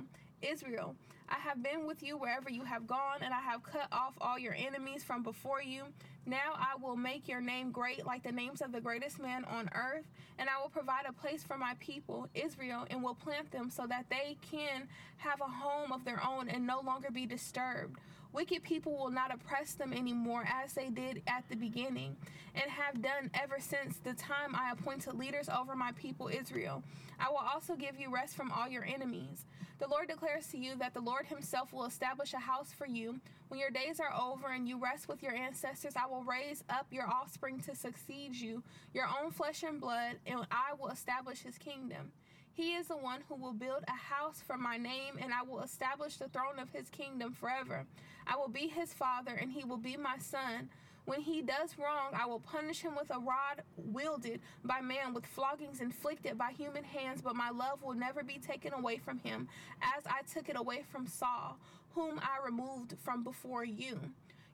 Israel. 0.44 0.94
I 1.29 1.38
have 1.38 1.62
been 1.62 1.87
with 1.87 2.02
you 2.02 2.19
wherever 2.19 2.50
you 2.50 2.64
have 2.64 2.87
gone, 2.87 3.23
and 3.23 3.32
I 3.32 3.41
have 3.41 3.62
cut 3.62 3.88
off 3.91 4.14
all 4.20 4.38
your 4.38 4.55
enemies 4.55 5.02
from 5.02 5.23
before 5.23 5.62
you. 5.62 5.85
Now 6.26 6.55
I 6.55 6.75
will 6.81 6.96
make 6.96 7.29
your 7.29 7.41
name 7.41 7.70
great 7.70 8.05
like 8.05 8.23
the 8.23 8.32
names 8.32 8.61
of 8.61 8.73
the 8.73 8.81
greatest 8.81 9.19
man 9.20 9.44
on 9.44 9.70
earth, 9.75 10.05
and 10.38 10.49
I 10.49 10.61
will 10.61 10.69
provide 10.69 11.06
a 11.08 11.12
place 11.12 11.43
for 11.43 11.56
my 11.56 11.75
people, 11.81 12.29
Israel, 12.35 12.87
and 12.91 13.02
will 13.02 13.14
plant 13.14 13.50
them 13.50 13.70
so 13.70 13.87
that 13.87 14.06
they 14.11 14.37
can 14.50 14.88
have 15.17 15.41
a 15.41 15.44
home 15.44 15.93
of 15.93 16.05
their 16.05 16.23
own 16.25 16.49
and 16.49 16.67
no 16.67 16.81
longer 16.81 17.11
be 17.11 17.26
disturbed. 17.26 17.99
Wicked 18.35 18.65
people 18.65 18.97
will 18.97 19.13
not 19.13 19.33
oppress 19.33 19.75
them 19.75 19.93
anymore 19.93 20.45
as 20.53 20.73
they 20.73 20.89
did 20.89 21.23
at 21.29 21.45
the 21.49 21.55
beginning, 21.55 22.17
and 22.57 22.69
have 22.69 23.01
done 23.01 23.31
ever 23.33 23.59
since 23.61 23.99
the 23.99 24.13
time 24.15 24.57
I 24.57 24.73
appointed 24.73 25.15
leaders 25.15 25.49
over 25.49 25.77
my 25.77 25.93
people 25.93 26.27
Israel. 26.27 26.83
I 27.21 27.31
will 27.31 27.37
also 27.37 27.77
give 27.77 27.97
you 27.97 28.13
rest 28.13 28.35
from 28.35 28.51
all 28.51 28.69
your 28.69 28.85
enemies. 28.85 29.47
The 29.79 29.87
Lord 29.87 30.09
declares 30.09 30.49
to 30.49 30.59
you 30.59 30.75
that 30.81 30.95
the 30.95 31.01
Lord 31.01 31.27
Himself 31.27 31.73
will 31.73 31.85
establish 31.85 32.35
a 32.35 32.39
house 32.39 32.73
for 32.73 32.89
you. 32.89 33.21
When 33.49 33.61
your 33.61 33.71
days 33.71 34.01
are 34.01 34.13
over 34.13 34.49
and 34.49 34.69
you 34.69 34.83
rest 34.83 35.07
with 35.07 35.23
your 35.23 35.35
ancestors, 35.35 35.95
I 35.95 36.07
will 36.11 36.25
raise 36.25 36.65
up 36.69 36.89
your 36.91 37.09
offspring 37.09 37.61
to 37.61 37.77
succeed 37.77 38.35
you, 38.35 38.65
your 38.93 39.07
own 39.07 39.31
flesh 39.31 39.63
and 39.63 39.81
blood, 39.81 40.17
and 40.27 40.41
I 40.51 40.75
will 40.77 40.89
establish 40.89 41.43
His 41.43 41.57
kingdom. 41.57 42.11
He 42.55 42.75
is 42.75 42.87
the 42.87 42.97
one 42.97 43.21
who 43.29 43.35
will 43.35 43.53
build 43.53 43.83
a 43.89 44.15
house 44.15 44.41
for 44.47 44.56
my 44.56 44.77
name, 44.77 45.19
and 45.21 45.35
I 45.35 45.43
will 45.43 45.62
establish 45.62 46.17
the 46.19 46.29
throne 46.29 46.61
of 46.61 46.71
his 46.71 46.89
kingdom 46.89 47.33
forever. 47.33 47.85
I 48.29 48.37
will 48.37 48.49
be 48.49 48.69
his 48.69 48.95
father, 48.95 49.33
and 49.33 49.51
he 49.51 49.65
will 49.65 49.77
be 49.77 49.97
my 49.97 50.19
son. 50.19 50.69
When 51.05 51.21
he 51.21 51.43
does 51.43 51.77
wrong, 51.77 52.12
I 52.15 52.27
will 52.27 52.39
punish 52.39 52.81
him 52.81 52.95
with 52.95 53.11
a 53.11 53.19
rod 53.19 53.62
wielded 53.77 54.41
by 54.62 54.81
man, 54.81 55.15
with 55.15 55.27
floggings 55.27 55.81
inflicted 55.81 56.39
by 56.39 56.53
human 56.53 56.85
hands, 56.85 57.21
but 57.21 57.35
my 57.35 57.51
love 57.51 57.83
will 57.83 57.95
never 57.95 58.23
be 58.23 58.39
taken 58.39 58.73
away 58.73 58.99
from 58.99 59.19
him, 59.19 59.49
as 59.83 60.05
I 60.07 60.23
took 60.33 60.49
it 60.49 60.57
away 60.57 60.85
from 60.93 61.09
Saul, 61.09 61.59
whom 61.91 62.21
I 62.21 62.45
removed 62.45 62.95
from 63.03 63.25
before 63.25 63.65
you. 63.65 63.99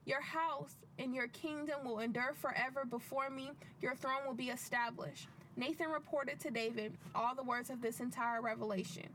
Your 0.05 0.21
house 0.21 0.75
and 0.97 1.13
your 1.13 1.27
kingdom 1.27 1.85
will 1.85 1.99
endure 1.99 2.33
forever 2.33 2.83
before 2.83 3.29
me, 3.29 3.51
your 3.79 3.93
throne 3.93 4.25
will 4.25 4.33
be 4.33 4.49
established. 4.49 5.27
Nathan 5.57 5.89
reported 5.89 6.39
to 6.41 6.51
David 6.51 6.93
all 7.13 7.35
the 7.35 7.43
words 7.43 7.69
of 7.69 7.81
this 7.81 7.99
entire 7.99 8.41
revelation. 8.41 9.07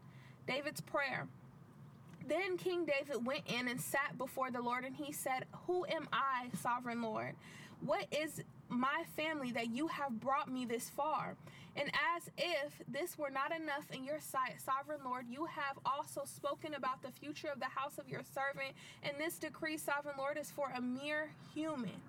David's 0.47 0.81
prayer. 0.81 1.27
Then 2.29 2.57
King 2.57 2.85
David 2.85 3.25
went 3.25 3.43
in 3.47 3.69
and 3.69 3.81
sat 3.81 4.19
before 4.19 4.51
the 4.51 4.61
Lord, 4.61 4.85
and 4.85 4.97
he 4.97 5.13
said, 5.13 5.45
Who 5.67 5.87
am 5.87 6.09
I, 6.13 6.49
sovereign 6.61 7.03
Lord? 7.03 7.35
What 7.81 8.07
is 8.11 8.43
my 8.69 9.05
family 9.17 9.53
that 9.53 9.71
you 9.71 9.87
have 9.89 10.21
brought 10.21 10.51
me 10.51 10.65
this 10.65 10.91
far? 10.91 11.37
And 11.77 11.91
as 12.17 12.31
if 12.39 12.73
this 12.89 13.19
were 13.19 13.31
not 13.31 13.53
enough 13.53 13.91
in 13.93 14.03
your 14.03 14.19
sight, 14.19 14.61
sovereign 14.65 15.01
Lord, 15.05 15.27
you 15.29 15.45
have 15.45 15.79
also 15.85 16.23
spoken 16.25 16.75
about 16.75 17.03
the 17.03 17.13
future 17.13 17.49
of 17.53 17.61
the 17.61 17.67
house 17.67 17.99
of 17.99 18.09
your 18.09 18.23
servant, 18.23 18.75
and 19.03 19.13
this 19.19 19.39
decree, 19.39 19.77
sovereign 19.77 20.17
Lord, 20.19 20.39
is 20.39 20.51
for 20.51 20.73
a 20.75 20.81
mere 20.81 21.31
human. 21.55 22.01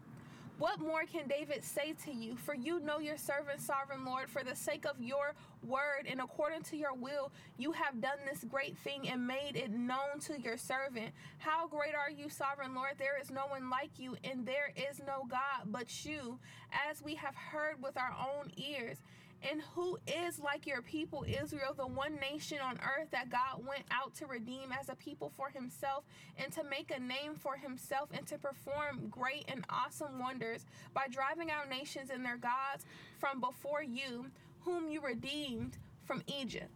What 0.59 0.79
more 0.79 1.03
can 1.03 1.27
David 1.27 1.63
say 1.63 1.93
to 2.05 2.11
you? 2.11 2.35
For 2.35 2.55
you 2.55 2.79
know 2.79 2.97
your 2.97 3.17
servant, 3.17 3.61
sovereign 3.61 4.03
Lord, 4.03 4.27
for 4.27 4.43
the 4.43 4.55
sake 4.55 4.85
of 4.85 4.99
your 4.99 5.35
word 5.63 6.07
and 6.07 6.19
according 6.19 6.63
to 6.63 6.77
your 6.77 6.95
will, 6.95 7.31
you 7.59 7.71
have 7.73 8.01
done 8.01 8.17
this 8.27 8.43
great 8.43 8.75
thing 8.79 9.07
and 9.07 9.27
made 9.27 9.55
it 9.55 9.69
known 9.69 10.19
to 10.21 10.41
your 10.41 10.57
servant. 10.57 11.11
How 11.37 11.67
great 11.67 11.93
are 11.93 12.09
you, 12.09 12.29
sovereign 12.29 12.73
Lord? 12.73 12.93
There 12.97 13.21
is 13.21 13.29
no 13.29 13.45
one 13.47 13.69
like 13.69 13.99
you, 13.99 14.17
and 14.23 14.47
there 14.47 14.73
is 14.75 14.99
no 15.05 15.25
God 15.29 15.67
but 15.67 16.03
you, 16.03 16.39
as 16.89 17.03
we 17.03 17.13
have 17.15 17.35
heard 17.35 17.81
with 17.83 17.95
our 17.95 18.15
own 18.19 18.51
ears. 18.57 18.97
And 19.43 19.61
who 19.75 19.99
is 20.07 20.39
like 20.39 20.65
your 20.65 20.81
people, 20.81 21.25
Israel, 21.27 21.73
the 21.75 21.87
one 21.87 22.15
nation 22.15 22.57
on 22.63 22.79
earth 22.79 23.09
that 23.11 23.29
God 23.29 23.65
went 23.65 23.83
out 23.91 24.13
to 24.15 24.25
redeem 24.25 24.71
as 24.71 24.89
a 24.89 24.95
people 24.95 25.31
for 25.37 25.49
himself 25.49 26.03
and 26.37 26.51
to 26.53 26.63
make 26.63 26.91
a 26.91 26.99
name 26.99 27.35
for 27.35 27.55
himself 27.55 28.09
and 28.13 28.25
to 28.27 28.37
perform 28.37 29.07
great 29.09 29.45
and 29.47 29.63
awesome 29.69 30.19
wonders 30.19 30.65
by 30.93 31.07
driving 31.11 31.51
out 31.51 31.69
nations 31.69 32.09
and 32.09 32.25
their 32.25 32.37
gods 32.37 32.85
from 33.19 33.39
before 33.39 33.83
you, 33.83 34.25
whom 34.61 34.89
you 34.89 35.01
redeemed 35.01 35.77
from 36.05 36.23
Egypt? 36.27 36.71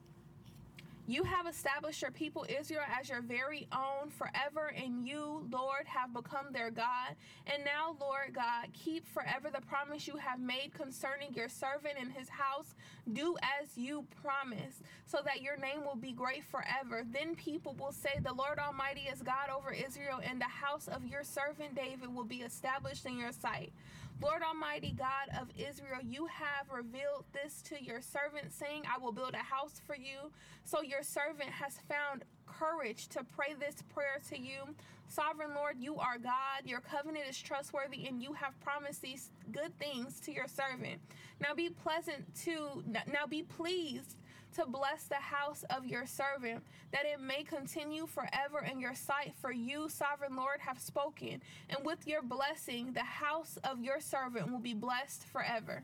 You 1.07 1.23
have 1.23 1.47
established 1.47 2.01
your 2.01 2.11
people 2.11 2.45
Israel 2.47 2.83
as 2.99 3.09
your 3.09 3.21
very 3.21 3.67
own 3.73 4.09
forever, 4.09 4.71
and 4.75 5.07
you, 5.07 5.47
Lord, 5.51 5.85
have 5.85 6.13
become 6.13 6.53
their 6.53 6.71
God. 6.71 7.15
And 7.47 7.65
now, 7.65 7.97
Lord 7.99 8.33
God, 8.33 8.67
keep 8.73 9.07
forever 9.07 9.49
the 9.53 9.61
promise 9.61 10.07
you 10.07 10.15
have 10.17 10.39
made 10.39 10.73
concerning 10.73 11.33
your 11.33 11.49
servant 11.49 11.95
and 11.99 12.11
his 12.11 12.29
house. 12.29 12.75
Do 13.11 13.35
as 13.61 13.77
you 13.77 14.05
promised, 14.23 14.83
so 15.05 15.19
that 15.25 15.41
your 15.41 15.57
name 15.57 15.83
will 15.83 15.95
be 15.95 16.11
great 16.11 16.43
forever. 16.45 17.03
Then 17.11 17.35
people 17.35 17.75
will 17.79 17.91
say, 17.91 18.19
The 18.23 18.33
Lord 18.33 18.59
Almighty 18.59 19.09
is 19.11 19.21
God 19.21 19.49
over 19.55 19.71
Israel, 19.73 20.19
and 20.23 20.39
the 20.39 20.45
house 20.45 20.87
of 20.87 21.05
your 21.05 21.23
servant 21.23 21.75
David 21.75 22.13
will 22.13 22.23
be 22.23 22.41
established 22.41 23.05
in 23.05 23.17
your 23.17 23.31
sight. 23.31 23.73
Lord 24.21 24.43
Almighty 24.43 24.93
God 24.95 25.41
of 25.41 25.47
Israel, 25.57 25.99
you 26.03 26.27
have 26.27 26.69
revealed 26.71 27.25
this 27.33 27.63
to 27.63 27.83
your 27.83 28.01
servant, 28.01 28.53
saying, 28.53 28.83
I 28.85 28.99
will 28.99 29.11
build 29.11 29.33
a 29.33 29.37
house 29.37 29.81
for 29.87 29.95
you. 29.95 30.31
So 30.63 30.83
your 30.83 31.01
servant 31.01 31.49
has 31.49 31.79
found 31.89 32.23
courage 32.45 33.07
to 33.09 33.23
pray 33.35 33.55
this 33.59 33.81
prayer 33.93 34.19
to 34.29 34.39
you. 34.39 34.75
Sovereign 35.07 35.55
Lord, 35.55 35.77
you 35.79 35.97
are 35.97 36.19
God. 36.19 36.65
Your 36.65 36.81
covenant 36.81 37.25
is 37.27 37.41
trustworthy, 37.41 38.05
and 38.05 38.21
you 38.21 38.33
have 38.33 38.59
promised 38.61 39.01
these 39.01 39.31
good 39.51 39.77
things 39.79 40.19
to 40.21 40.31
your 40.31 40.47
servant. 40.47 41.01
Now 41.41 41.55
be 41.55 41.69
pleasant 41.69 42.23
to, 42.43 42.83
now 42.87 43.25
be 43.27 43.41
pleased 43.41 44.17
to 44.55 44.65
bless 44.65 45.03
the 45.03 45.15
house 45.15 45.63
of 45.69 45.85
your 45.85 46.05
servant, 46.05 46.63
that 46.91 47.05
it 47.05 47.21
may 47.21 47.43
continue 47.43 48.05
forever 48.05 48.65
in 48.69 48.79
your 48.79 48.93
sight. 48.93 49.33
For 49.39 49.51
you, 49.51 49.89
sovereign 49.89 50.35
Lord, 50.35 50.59
have 50.59 50.79
spoken, 50.79 51.41
and 51.69 51.85
with 51.85 52.07
your 52.07 52.21
blessing, 52.21 52.93
the 52.93 53.03
house 53.03 53.57
of 53.63 53.81
your 53.81 53.99
servant 53.99 54.51
will 54.51 54.59
be 54.59 54.73
blessed 54.73 55.23
forever. 55.27 55.83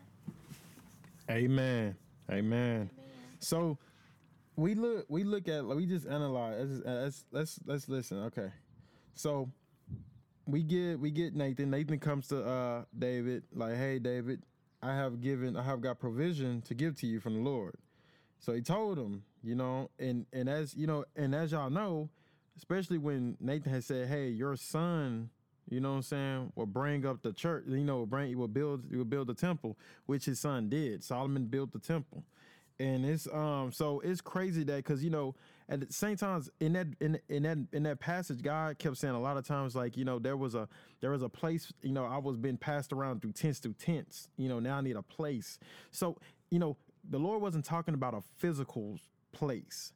Amen. 1.30 1.96
Amen. 2.30 2.90
So 3.40 3.78
we 4.56 4.76
look 4.76 5.06
we 5.08 5.24
look 5.24 5.48
at 5.48 5.66
we 5.66 5.86
just 5.86 6.08
analyze 6.08 6.82
let's 6.84 6.86
let's 6.86 7.26
let's, 7.32 7.60
let's 7.66 7.90
listen. 7.90 8.24
Okay. 8.24 8.52
So 9.14 9.50
we 10.46 10.64
get 10.64 11.00
we 11.00 11.12
get 11.12 11.36
Nathan. 11.36 11.70
Nathan 11.70 12.00
comes 12.00 12.28
to 12.30 12.44
uh 12.44 12.84
David, 12.98 13.44
like, 13.54 13.76
hey 13.76 14.00
David, 14.00 14.44
I 14.82 14.94
have 14.96 15.22
given 15.22 15.56
I 15.56 15.64
have 15.64 15.82
got 15.82 16.00
provision 16.00 16.62
to 16.64 16.74
give 16.74 16.96
to 17.02 17.08
you 17.08 17.20
from 17.20 17.36
the 17.36 17.42
Lord. 17.42 17.76
So 18.40 18.54
he 18.54 18.62
told 18.62 18.98
him, 18.98 19.24
you 19.44 19.56
know, 19.56 19.90
and 20.00 20.26
and 20.34 20.50
as 20.50 20.76
you 20.76 20.88
know, 20.88 21.06
and 21.16 21.34
as 21.34 21.52
y'all 21.52 21.70
know, 21.70 22.10
especially 22.58 22.98
when 22.98 23.38
Nathan 23.40 23.72
had 23.72 23.84
said, 23.84 24.08
"Hey, 24.08 24.30
your 24.30 24.56
son, 24.56 25.30
you 25.70 25.80
know 25.80 25.92
what 25.92 25.96
I'm 25.98 26.02
saying, 26.04 26.54
will 26.56 26.66
bring 26.66 27.06
up 27.06 27.22
the 27.22 27.34
church, 27.34 27.66
you 27.68 27.78
know, 27.84 28.06
bring, 28.06 28.30
he 28.30 28.36
will 28.36 28.48
build, 28.48 28.84
he 28.90 28.96
will 28.96 29.06
build 29.06 29.28
the 29.28 29.34
temple, 29.34 29.78
which 30.06 30.26
his 30.26 30.40
son 30.40 30.70
did. 30.70 31.04
Solomon 31.04 31.46
built 31.46 31.74
the 31.74 31.80
temple, 31.80 32.24
and 32.80 33.06
it's 33.06 33.28
um, 33.34 33.72
so 33.72 34.00
it's 34.02 34.22
crazy 34.22 34.64
that 34.66 34.78
because 34.78 35.04
you 35.04 35.10
know, 35.10 35.36
at 35.70 35.82
the 35.82 35.92
same 35.92 36.16
times 36.16 36.50
in 36.60 36.74
that 36.74 36.88
in 37.00 37.20
in 37.28 37.44
that 37.44 37.58
in 37.74 37.84
that 37.84 38.00
passage, 38.00 38.42
God 38.42 38.78
kept 38.78 38.98
saying 38.98 39.16
a 39.16 39.22
lot 39.22 39.38
of 39.38 39.46
times 39.48 39.76
like 39.76 39.98
you 39.98 40.06
know 40.06 40.20
there 40.20 40.38
was 40.38 40.56
a 40.56 40.68
there 41.02 41.12
was 41.12 41.22
a 41.22 41.30
place, 41.30 41.72
you 41.82 41.92
know, 41.92 42.06
I 42.06 42.18
was 42.18 42.38
being 42.38 42.58
passed 42.58 42.94
around 42.94 43.22
through 43.22 43.34
tents 43.34 43.60
through 43.60 43.74
tents, 43.74 44.30
you 44.38 44.48
know, 44.48 44.60
now 44.60 44.78
I 44.78 44.82
need 44.82 44.96
a 44.96 45.02
place. 45.02 45.60
So 45.92 46.18
you 46.50 46.60
know 46.60 46.78
the 47.10 47.20
Lord 47.20 47.42
wasn't 47.42 47.66
talking 47.66 47.94
about 47.94 48.14
a 48.14 48.22
physical 48.38 49.00
place 49.32 49.94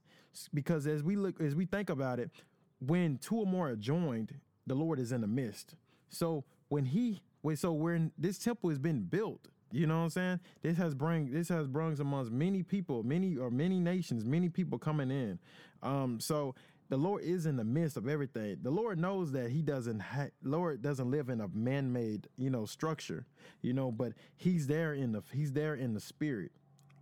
because 0.54 0.88
as 0.88 1.04
we 1.04 1.16
look 1.16 1.42
as 1.42 1.56
we 1.56 1.66
think 1.66 1.90
about 1.90 2.20
it, 2.20 2.32
when 2.80 3.18
two 3.18 3.38
or 3.38 3.46
more 3.46 3.70
are 3.70 3.76
joined, 3.76 4.34
the 4.68 4.76
Lord 4.76 5.00
is 5.00 5.12
in 5.12 5.22
the 5.22 5.28
midst. 5.28 5.76
So 6.10 6.44
when 6.70 6.86
he 6.86 7.22
wait, 7.44 7.60
so 7.60 7.74
when 7.74 8.12
this 8.18 8.38
temple 8.38 8.70
has 8.70 8.80
been 8.80 9.02
built, 9.02 9.48
you 9.72 9.88
know 9.88 9.98
what 9.98 10.04
I'm 10.04 10.10
saying? 10.10 10.40
This 10.62 10.78
has 10.78 10.94
bring 10.94 11.32
this 11.32 11.50
has 11.50 11.68
brung 11.68 12.00
amongst 12.00 12.32
many 12.32 12.64
people, 12.64 13.04
many 13.04 13.38
or 13.38 13.50
many 13.50 13.80
nations, 13.80 14.26
many 14.26 14.50
people 14.50 14.78
coming 14.78 15.12
in. 15.12 15.40
Um, 15.84 16.20
so 16.20 16.56
the 16.90 16.98
Lord 16.98 17.24
is 17.24 17.46
in 17.46 17.56
the 17.56 17.64
midst 17.64 17.96
of 17.96 18.08
everything. 18.08 18.58
The 18.62 18.70
Lord 18.70 19.00
knows 19.00 19.32
that 19.32 19.50
He 19.50 19.62
doesn't. 19.62 20.00
Ha- 20.00 20.28
Lord 20.44 20.82
doesn't 20.82 21.10
live 21.10 21.30
in 21.30 21.40
a 21.40 21.48
man-made, 21.48 22.28
you 22.38 22.50
know, 22.50 22.66
structure, 22.66 23.26
you 23.62 23.74
know, 23.74 23.92
but 23.92 24.14
He's 24.36 24.68
there 24.68 24.94
in 24.94 25.14
the 25.14 25.24
He's 25.34 25.54
there 25.54 25.76
in 25.76 25.94
the 25.94 26.02
spirit 26.02 26.52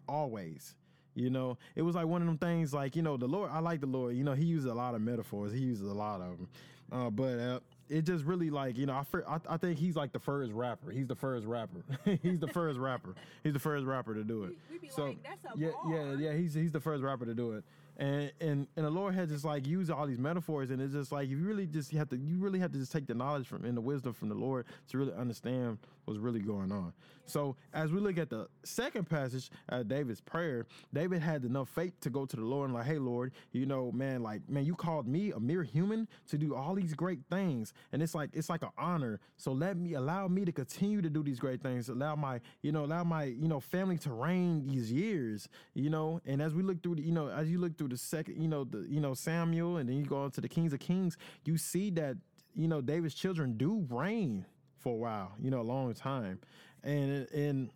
always. 0.09 0.75
You 1.15 1.29
know, 1.29 1.57
it 1.75 1.81
was 1.81 1.95
like 1.95 2.05
one 2.05 2.21
of 2.21 2.27
them 2.27 2.37
things. 2.37 2.73
Like 2.73 2.95
you 2.95 3.01
know, 3.01 3.17
the 3.17 3.27
Lord. 3.27 3.49
I 3.51 3.59
like 3.59 3.81
the 3.81 3.87
Lord. 3.87 4.15
You 4.15 4.23
know, 4.23 4.33
He 4.33 4.45
uses 4.45 4.65
a 4.65 4.73
lot 4.73 4.95
of 4.95 5.01
metaphors. 5.01 5.51
He 5.51 5.59
uses 5.59 5.89
a 5.89 5.93
lot 5.93 6.21
of 6.21 6.37
them. 6.37 6.47
Uh, 6.91 7.09
but 7.09 7.39
uh, 7.39 7.59
it 7.87 8.03
just 8.03 8.25
really 8.25 8.49
like 8.49 8.77
you 8.77 8.85
know, 8.85 8.93
I, 8.93 9.35
I, 9.35 9.39
I 9.49 9.57
think 9.57 9.77
he's 9.77 9.95
like 9.95 10.11
the 10.11 10.19
first 10.19 10.51
rapper. 10.53 10.91
He's 10.91 11.07
the 11.07 11.15
first 11.15 11.45
rapper. 11.45 11.83
he's 12.23 12.39
the 12.39 12.47
first 12.47 12.79
rapper. 12.79 13.15
He's 13.43 13.53
the 13.53 13.59
first 13.59 13.85
rapper 13.85 14.13
to 14.13 14.23
do 14.23 14.43
it. 14.45 14.53
We, 14.71 14.79
we 14.79 14.89
so 14.89 15.05
like, 15.07 15.17
yeah, 15.55 15.71
bar. 15.71 15.93
yeah, 15.93 16.13
yeah. 16.13 16.33
He's 16.33 16.53
he's 16.53 16.71
the 16.71 16.79
first 16.79 17.03
rapper 17.03 17.25
to 17.25 17.33
do 17.33 17.53
it 17.53 17.63
and 17.99 18.31
and 18.39 18.67
and 18.77 18.85
the 18.85 18.89
Lord 18.89 19.13
has 19.13 19.29
just 19.29 19.43
like 19.43 19.67
used 19.67 19.91
all 19.91 20.07
these 20.07 20.17
metaphors, 20.17 20.71
and 20.71 20.81
it's 20.81 20.93
just 20.93 21.11
like 21.11 21.29
you 21.29 21.37
really 21.37 21.67
just 21.67 21.91
have 21.91 22.09
to 22.09 22.17
you 22.17 22.39
really 22.39 22.59
have 22.59 22.71
to 22.71 22.79
just 22.79 22.93
take 22.93 23.05
the 23.05 23.13
knowledge 23.13 23.45
from 23.45 23.65
and 23.65 23.75
the 23.75 23.81
wisdom 23.81 24.13
from 24.13 24.29
the 24.29 24.35
Lord 24.35 24.65
to 24.87 24.97
really 24.97 25.13
understand 25.13 25.77
what's 26.09 26.19
really 26.19 26.39
going 26.39 26.71
on. 26.71 26.91
So 27.25 27.55
as 27.73 27.91
we 27.91 27.99
look 27.99 28.17
at 28.17 28.29
the 28.29 28.47
second 28.63 29.07
passage, 29.07 29.51
David's 29.87 30.19
prayer, 30.19 30.65
David 30.93 31.21
had 31.21 31.45
enough 31.45 31.69
faith 31.69 31.93
to 32.01 32.09
go 32.09 32.25
to 32.25 32.35
the 32.35 32.43
Lord 32.43 32.69
and 32.69 32.73
like, 32.73 32.87
hey 32.87 32.97
Lord, 32.97 33.33
you 33.51 33.67
know, 33.67 33.91
man, 33.91 34.23
like 34.23 34.41
man, 34.49 34.65
you 34.65 34.75
called 34.75 35.07
me 35.07 35.31
a 35.31 35.39
mere 35.39 35.61
human 35.63 36.07
to 36.29 36.37
do 36.37 36.55
all 36.55 36.73
these 36.73 36.95
great 36.95 37.19
things, 37.29 37.73
and 37.93 38.01
it's 38.01 38.15
like 38.15 38.31
it's 38.33 38.49
like 38.49 38.63
an 38.63 38.71
honor. 38.77 39.19
So 39.37 39.51
let 39.51 39.77
me 39.77 39.93
allow 39.93 40.27
me 40.27 40.43
to 40.43 40.51
continue 40.51 41.01
to 41.01 41.09
do 41.09 41.21
these 41.21 41.39
great 41.39 41.61
things. 41.61 41.87
Allow 41.89 42.15
my 42.15 42.41
you 42.63 42.71
know 42.71 42.83
allow 42.83 43.03
my 43.03 43.25
you 43.25 43.47
know 43.47 43.59
family 43.59 43.99
to 43.99 44.11
reign 44.11 44.65
these 44.67 44.91
years, 44.91 45.47
you 45.75 45.91
know. 45.91 46.19
And 46.25 46.41
as 46.41 46.55
we 46.55 46.63
look 46.63 46.81
through 46.81 46.95
the 46.95 47.03
you 47.03 47.11
know 47.11 47.29
as 47.29 47.49
you 47.49 47.59
look 47.59 47.77
through 47.77 47.89
the 47.89 47.97
second, 47.97 48.41
you 48.41 48.47
know, 48.47 48.63
the 48.63 48.87
you 48.89 48.99
know 48.99 49.13
Samuel, 49.13 49.77
and 49.77 49.87
then 49.87 49.97
you 49.97 50.05
go 50.05 50.23
on 50.23 50.31
to 50.31 50.41
the 50.41 50.49
Kings 50.49 50.73
of 50.73 50.79
Kings, 50.79 51.15
you 51.45 51.57
see 51.57 51.91
that 51.91 52.17
you 52.55 52.67
know 52.67 52.81
David's 52.81 53.13
children 53.13 53.55
do 53.55 53.85
reign 53.89 54.45
for 54.79 54.93
a 54.93 54.97
while, 54.97 55.33
you 55.41 55.51
know, 55.51 55.61
a 55.61 55.63
long 55.63 55.93
time, 55.93 56.39
and 56.83 57.27
and. 57.33 57.69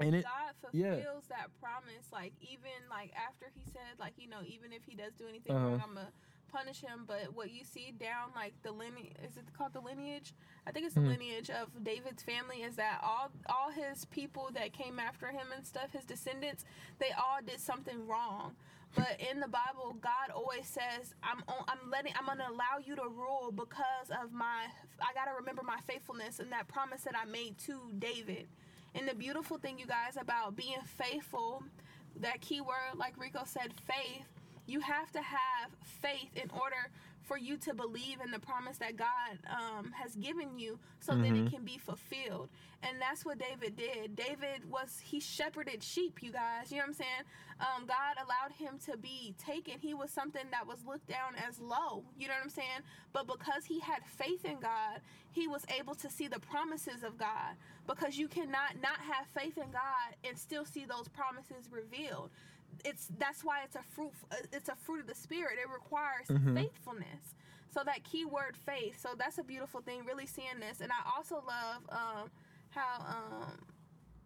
And, 0.00 0.08
and 0.08 0.16
it, 0.16 0.24
God 0.24 0.54
fulfills 0.60 1.24
yeah. 1.28 1.36
that 1.36 1.48
promise, 1.60 2.06
like 2.12 2.32
even 2.40 2.70
like 2.88 3.10
after 3.16 3.46
He 3.54 3.64
said, 3.64 3.98
like 3.98 4.12
you 4.16 4.28
know, 4.28 4.40
even 4.46 4.72
if 4.72 4.84
He 4.84 4.94
does 4.94 5.14
do 5.14 5.24
anything 5.28 5.56
uh-huh. 5.56 5.64
wrong, 5.64 5.82
I'm 5.82 5.94
gonna 5.94 6.12
punish 6.48 6.80
him. 6.80 7.04
But 7.06 7.34
what 7.34 7.50
you 7.50 7.64
see 7.64 7.92
down 7.98 8.30
like 8.34 8.54
the 8.62 8.72
lineage 8.72 9.12
is 9.22 9.36
it 9.36 9.44
called 9.56 9.72
the 9.72 9.80
lineage? 9.80 10.34
I 10.66 10.70
think 10.70 10.86
it's 10.86 10.94
the 10.94 11.00
mm-hmm. 11.00 11.10
lineage 11.10 11.50
of 11.50 11.84
David's 11.84 12.22
family. 12.22 12.62
Is 12.62 12.76
that 12.76 13.00
all? 13.02 13.30
All 13.48 13.70
his 13.70 14.04
people 14.06 14.50
that 14.54 14.72
came 14.72 14.98
after 14.98 15.28
him 15.28 15.48
and 15.54 15.66
stuff, 15.66 15.92
his 15.92 16.04
descendants, 16.04 16.64
they 16.98 17.10
all 17.16 17.38
did 17.44 17.60
something 17.60 18.06
wrong. 18.06 18.56
But 18.94 19.20
in 19.30 19.40
the 19.40 19.48
Bible, 19.48 19.96
God 20.00 20.30
always 20.34 20.66
says, 20.66 21.14
"I'm 21.22 21.42
I'm 21.68 21.90
letting 21.90 22.12
I'm 22.18 22.26
gonna 22.26 22.48
allow 22.50 22.78
you 22.84 22.96
to 22.96 23.08
rule 23.08 23.52
because 23.52 24.10
of 24.22 24.32
my. 24.32 24.66
I 25.00 25.12
gotta 25.14 25.32
remember 25.38 25.62
my 25.62 25.78
faithfulness 25.86 26.40
and 26.40 26.50
that 26.52 26.68
promise 26.68 27.02
that 27.02 27.14
I 27.16 27.24
made 27.24 27.58
to 27.66 27.92
David." 27.98 28.48
And 28.94 29.06
the 29.06 29.14
beautiful 29.14 29.58
thing, 29.58 29.78
you 29.78 29.86
guys, 29.86 30.16
about 30.16 30.56
being 30.56 30.80
faithful, 30.84 31.62
that 32.16 32.40
key 32.40 32.60
word, 32.60 32.96
like 32.96 33.18
Rico 33.18 33.42
said, 33.44 33.72
faith. 33.86 34.26
You 34.66 34.80
have 34.80 35.10
to 35.12 35.22
have 35.22 35.70
faith 35.82 36.36
in 36.36 36.50
order 36.50 36.90
for 37.28 37.36
you 37.36 37.58
to 37.58 37.74
believe 37.74 38.20
in 38.24 38.30
the 38.30 38.38
promise 38.38 38.78
that 38.78 38.96
God 38.96 39.38
um, 39.52 39.92
has 39.92 40.16
given 40.16 40.58
you 40.58 40.78
so 40.98 41.12
mm-hmm. 41.12 41.22
that 41.22 41.28
it 41.28 41.32
mm-hmm. 41.34 41.54
can 41.54 41.64
be 41.64 41.76
fulfilled. 41.76 42.48
And 42.82 42.96
that's 43.00 43.24
what 43.24 43.38
David 43.38 43.76
did. 43.76 44.16
David 44.16 44.68
was, 44.70 44.98
he 45.04 45.20
shepherded 45.20 45.82
sheep, 45.82 46.22
you 46.22 46.32
guys. 46.32 46.70
You 46.70 46.78
know 46.78 46.84
what 46.84 46.88
I'm 46.88 46.94
saying? 46.94 47.24
Um, 47.60 47.86
God 47.86 48.16
allowed 48.16 48.52
him 48.56 48.78
to 48.86 48.96
be 48.96 49.34
taken. 49.36 49.74
He 49.78 49.92
was 49.92 50.10
something 50.10 50.44
that 50.52 50.66
was 50.66 50.86
looked 50.86 51.08
down 51.08 51.34
as 51.46 51.60
low. 51.60 52.04
You 52.18 52.28
know 52.28 52.34
what 52.34 52.44
I'm 52.44 52.50
saying? 52.50 52.82
But 53.12 53.26
because 53.26 53.64
he 53.66 53.78
had 53.80 54.04
faith 54.06 54.44
in 54.44 54.58
God, 54.60 55.00
he 55.30 55.48
was 55.48 55.64
able 55.78 55.94
to 55.96 56.08
see 56.08 56.28
the 56.28 56.40
promises 56.40 57.02
of 57.02 57.18
God. 57.18 57.56
Because 57.86 58.16
you 58.16 58.28
cannot 58.28 58.80
not 58.82 59.00
have 59.00 59.26
faith 59.34 59.58
in 59.58 59.70
God 59.70 60.14
and 60.24 60.38
still 60.38 60.64
see 60.64 60.86
those 60.86 61.08
promises 61.08 61.68
revealed 61.70 62.30
it's 62.84 63.08
that's 63.18 63.44
why 63.44 63.62
it's 63.64 63.76
a 63.76 63.82
fruit 63.82 64.12
it's 64.52 64.68
a 64.68 64.76
fruit 64.76 65.00
of 65.00 65.06
the 65.06 65.14
spirit. 65.14 65.58
It 65.62 65.68
requires 65.72 66.28
mm-hmm. 66.28 66.56
faithfulness. 66.56 67.34
So 67.70 67.82
that 67.84 68.02
key 68.04 68.24
word 68.24 68.56
faith 68.56 69.00
so 69.00 69.10
that's 69.16 69.38
a 69.38 69.44
beautiful 69.44 69.80
thing 69.80 70.04
really 70.04 70.26
seeing 70.26 70.58
this. 70.60 70.80
And 70.80 70.90
i 70.92 71.16
also 71.16 71.36
love 71.36 71.82
um, 71.90 72.30
how 72.70 73.04
um, 73.06 73.58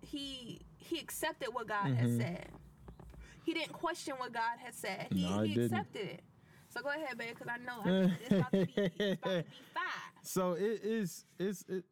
he 0.01 0.61
he 0.77 0.99
accepted 0.99 1.49
what 1.53 1.69
god 1.69 1.87
mm-hmm. 1.87 1.95
had 1.97 2.17
said. 2.17 2.49
He 3.45 3.55
didn't 3.55 3.73
question 3.73 4.15
what 4.19 4.33
god 4.33 4.59
had 4.63 4.75
said. 4.75 5.09
He, 5.11 5.29
no, 5.29 5.43
he 5.43 5.61
accepted 5.61 6.03
it. 6.03 6.23
So 6.69 6.81
go 6.81 6.89
ahead 6.89 7.19
babe 7.19 7.35
because 7.39 7.49
i 7.49 7.59
know 7.59 8.13
it's 8.21 8.33
about 8.33 8.53
to 8.53 8.67
be, 8.67 8.73
it's 8.77 9.21
about 9.21 9.31
to 9.31 9.43
be 9.43 9.49
five. 9.75 10.13
So 10.23 10.53
it 10.53 10.81
is 10.85 11.25
it's 11.39 11.65
it 11.69 11.85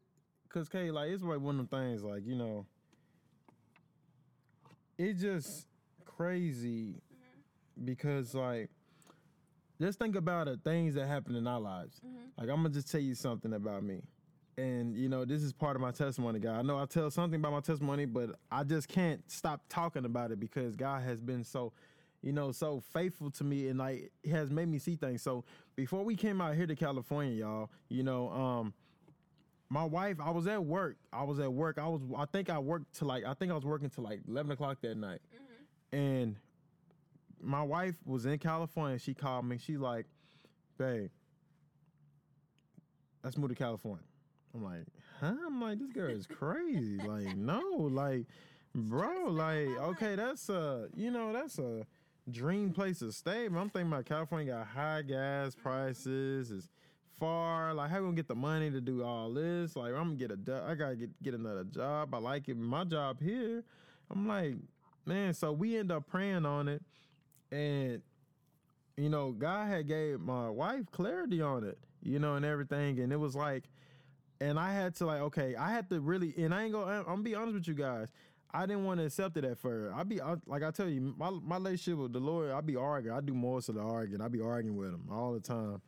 because 0.45 0.69
Kay, 0.69 0.91
like 0.91 1.11
it's 1.11 1.23
like 1.23 1.41
one 1.41 1.61
of 1.61 1.71
the 1.71 1.77
things 1.77 2.03
like 2.03 2.27
you 2.27 2.35
know 2.35 2.67
it 4.99 5.15
just 5.15 5.67
crazy 6.21 6.93
mm-hmm. 6.93 7.85
because 7.85 8.35
like 8.35 8.69
just 9.81 9.99
think 9.99 10.17
about 10.17 10.47
the 10.47 10.59
things 10.59 10.95
that 10.95 11.07
happen 11.07 11.35
in 11.35 11.47
our 11.47 11.61
lives. 11.61 11.99
Mm-hmm. 12.07 12.17
Like 12.37 12.51
I'm 12.51 12.57
gonna 12.57 12.69
just 12.69 12.91
tell 12.91 13.01
you 13.01 13.15
something 13.15 13.55
about 13.55 13.83
me. 13.83 14.03
And 14.59 14.95
you 14.95 15.09
know, 15.09 15.25
this 15.25 15.43
is 15.43 15.55
part 15.55 15.77
of 15.77 15.83
my 15.83 15.91
testimony, 15.91 16.39
God. 16.39 16.59
I 16.59 16.63
know 16.63 16.79
I 16.79 16.85
tell 16.85 17.11
something 17.11 17.41
about 17.41 17.53
my 17.53 17.61
testimony, 17.61 18.05
but 18.05 18.37
I 18.51 18.65
just 18.65 18.89
can't 18.89 19.23
stop 19.31 19.63
talking 19.71 20.05
about 20.05 20.31
it 20.31 20.39
because 20.39 20.77
God 20.77 21.03
has 21.03 21.21
been 21.21 21.43
so 21.43 21.73
you 22.23 22.33
know, 22.33 22.53
so 22.53 22.83
faithful 22.93 23.31
to 23.31 23.45
me 23.45 23.69
and 23.69 23.79
like 23.79 24.13
has 24.31 24.51
made 24.51 24.69
me 24.69 24.79
see 24.79 24.97
things. 24.97 25.23
So 25.23 25.43
before 25.75 26.05
we 26.05 26.17
came 26.17 26.43
out 26.43 26.55
here 26.55 26.67
to 26.67 26.77
California, 26.77 27.33
y'all, 27.33 27.71
you 27.89 28.03
know, 28.03 28.29
um, 28.31 28.75
my 29.71 29.85
wife, 29.85 30.19
I 30.23 30.31
was 30.31 30.47
at 30.47 30.63
work. 30.63 30.97
I 31.15 31.23
was 31.23 31.39
at 31.39 31.51
work. 31.51 31.79
I 31.79 31.89
was, 31.89 32.03
I 32.15 32.27
think 32.27 32.51
I 32.51 32.59
worked 32.59 32.97
to 32.97 33.07
like, 33.07 33.25
I 33.25 33.33
think 33.33 33.51
I 33.53 33.55
was 33.55 33.65
working 33.65 33.89
till 33.89 34.05
like 34.05 34.21
eleven 34.29 34.51
o'clock 34.51 34.83
that 34.83 34.99
night, 34.99 35.21
and 35.93 36.37
my 37.43 37.63
wife 37.63 37.97
was 38.05 38.27
in 38.27 38.39
California. 38.39 38.99
She 38.99 39.15
called 39.15 39.45
me. 39.45 39.59
She's 39.59 39.79
like, 39.79 40.07
"Babe, 40.79 41.11
let's 43.25 43.37
move 43.37 43.51
to 43.51 43.55
California." 43.55 44.05
I'm 44.55 44.65
like, 44.65 44.87
"Huh?" 45.21 45.35
I'm 45.47 45.61
like, 45.61 45.79
"This 45.79 45.93
girl 45.93 46.11
is 46.11 46.27
crazy." 46.27 46.99
like, 46.99 47.37
no, 47.37 47.61
like, 47.91 48.27
bro, 48.75 49.27
like, 49.29 49.69
okay, 49.69 50.17
that's 50.17 50.49
a, 50.49 50.89
you 50.95 51.11
know, 51.11 51.33
that's 51.33 51.59
a 51.59 51.87
dream 52.31 52.73
place 52.73 52.99
to 53.01 53.13
stay. 53.13 53.49
But 53.49 53.59
I'm 53.59 53.71
thinking 53.71 53.93
about 53.93 54.07
California 54.07 54.53
got 54.53 54.67
high 54.67 55.03
gas 55.03 55.55
prices. 55.55 56.51
It's 56.51 56.69
far. 57.19 57.75
Like, 57.75 57.91
how 57.91 57.99
we 57.99 58.05
gonna 58.05 58.17
get 58.17 58.29
the 58.29 58.35
money 58.35 58.71
to 58.71 58.81
do 58.81 59.05
all 59.05 59.33
this? 59.33 59.77
Like, 59.77 59.93
I'm 59.93 60.17
gonna 60.17 60.37
get 60.37 60.49
a, 60.49 60.65
I 60.67 60.75
gotta 60.75 60.97
get 60.97 61.23
get 61.23 61.35
another 61.35 61.65
job. 61.65 62.15
I 62.15 62.19
like 62.19 62.49
it. 62.49 62.57
My 62.57 62.85
job 62.85 63.21
here. 63.21 63.63
I'm 64.11 64.27
like, 64.27 64.57
man. 65.11 65.35
So 65.35 65.53
we 65.53 65.77
end 65.77 65.93
up 65.93 66.07
praying 66.07 66.47
on 66.47 66.69
it, 66.69 66.83
and 67.51 68.01
you 68.97 69.09
know, 69.09 69.33
God 69.33 69.69
had 69.69 69.87
gave 69.89 70.21
my 70.21 70.49
wife 70.49 70.85
clarity 70.93 71.43
on 71.43 71.65
it, 71.65 71.79
you 72.03 72.19
know, 72.19 72.37
and 72.37 72.45
everything, 72.45 73.01
and 73.01 73.13
it 73.13 73.17
was 73.17 73.35
like, 73.35 73.65
and 74.41 74.59
I 74.59 74.73
had 74.73 74.95
to 74.97 75.07
like, 75.07 75.21
okay, 75.23 75.57
I 75.57 75.71
had 75.71 75.89
to 75.91 76.01
really, 76.01 76.33
and 76.39 76.55
I 76.55 76.65
ain't 76.65 76.73
gonna, 76.73 76.99
I'm 77.01 77.05
gonna 77.05 77.23
be 77.23 77.35
honest 77.35 77.55
with 77.55 77.69
you 77.69 77.75
guys. 77.75 78.09
I 78.53 78.67
didn't 78.67 78.85
want 78.85 78.99
to 78.99 79.07
accept 79.07 79.37
it 79.37 79.45
at 79.45 79.59
first. 79.59 79.95
I 79.95 80.03
be 80.03 80.21
I, 80.21 80.35
like 80.47 80.63
I 80.63 80.71
tell 80.71 80.89
you, 80.89 81.15
my 81.17 81.31
my 81.31 81.57
relationship 81.57 81.99
with 81.99 82.13
the 82.13 82.21
Lord, 82.21 82.51
I 82.51 82.61
be 82.61 82.77
arguing. 82.77 83.17
I 83.17 83.21
do 83.21 83.35
most 83.35 83.69
of 83.69 83.75
the 83.77 83.81
arguing. 83.81 84.21
I 84.21 84.29
be 84.29 84.41
arguing 84.41 84.77
with 84.77 84.89
him 84.89 85.09
all 85.11 85.33
the 85.33 85.41
time, 85.41 85.81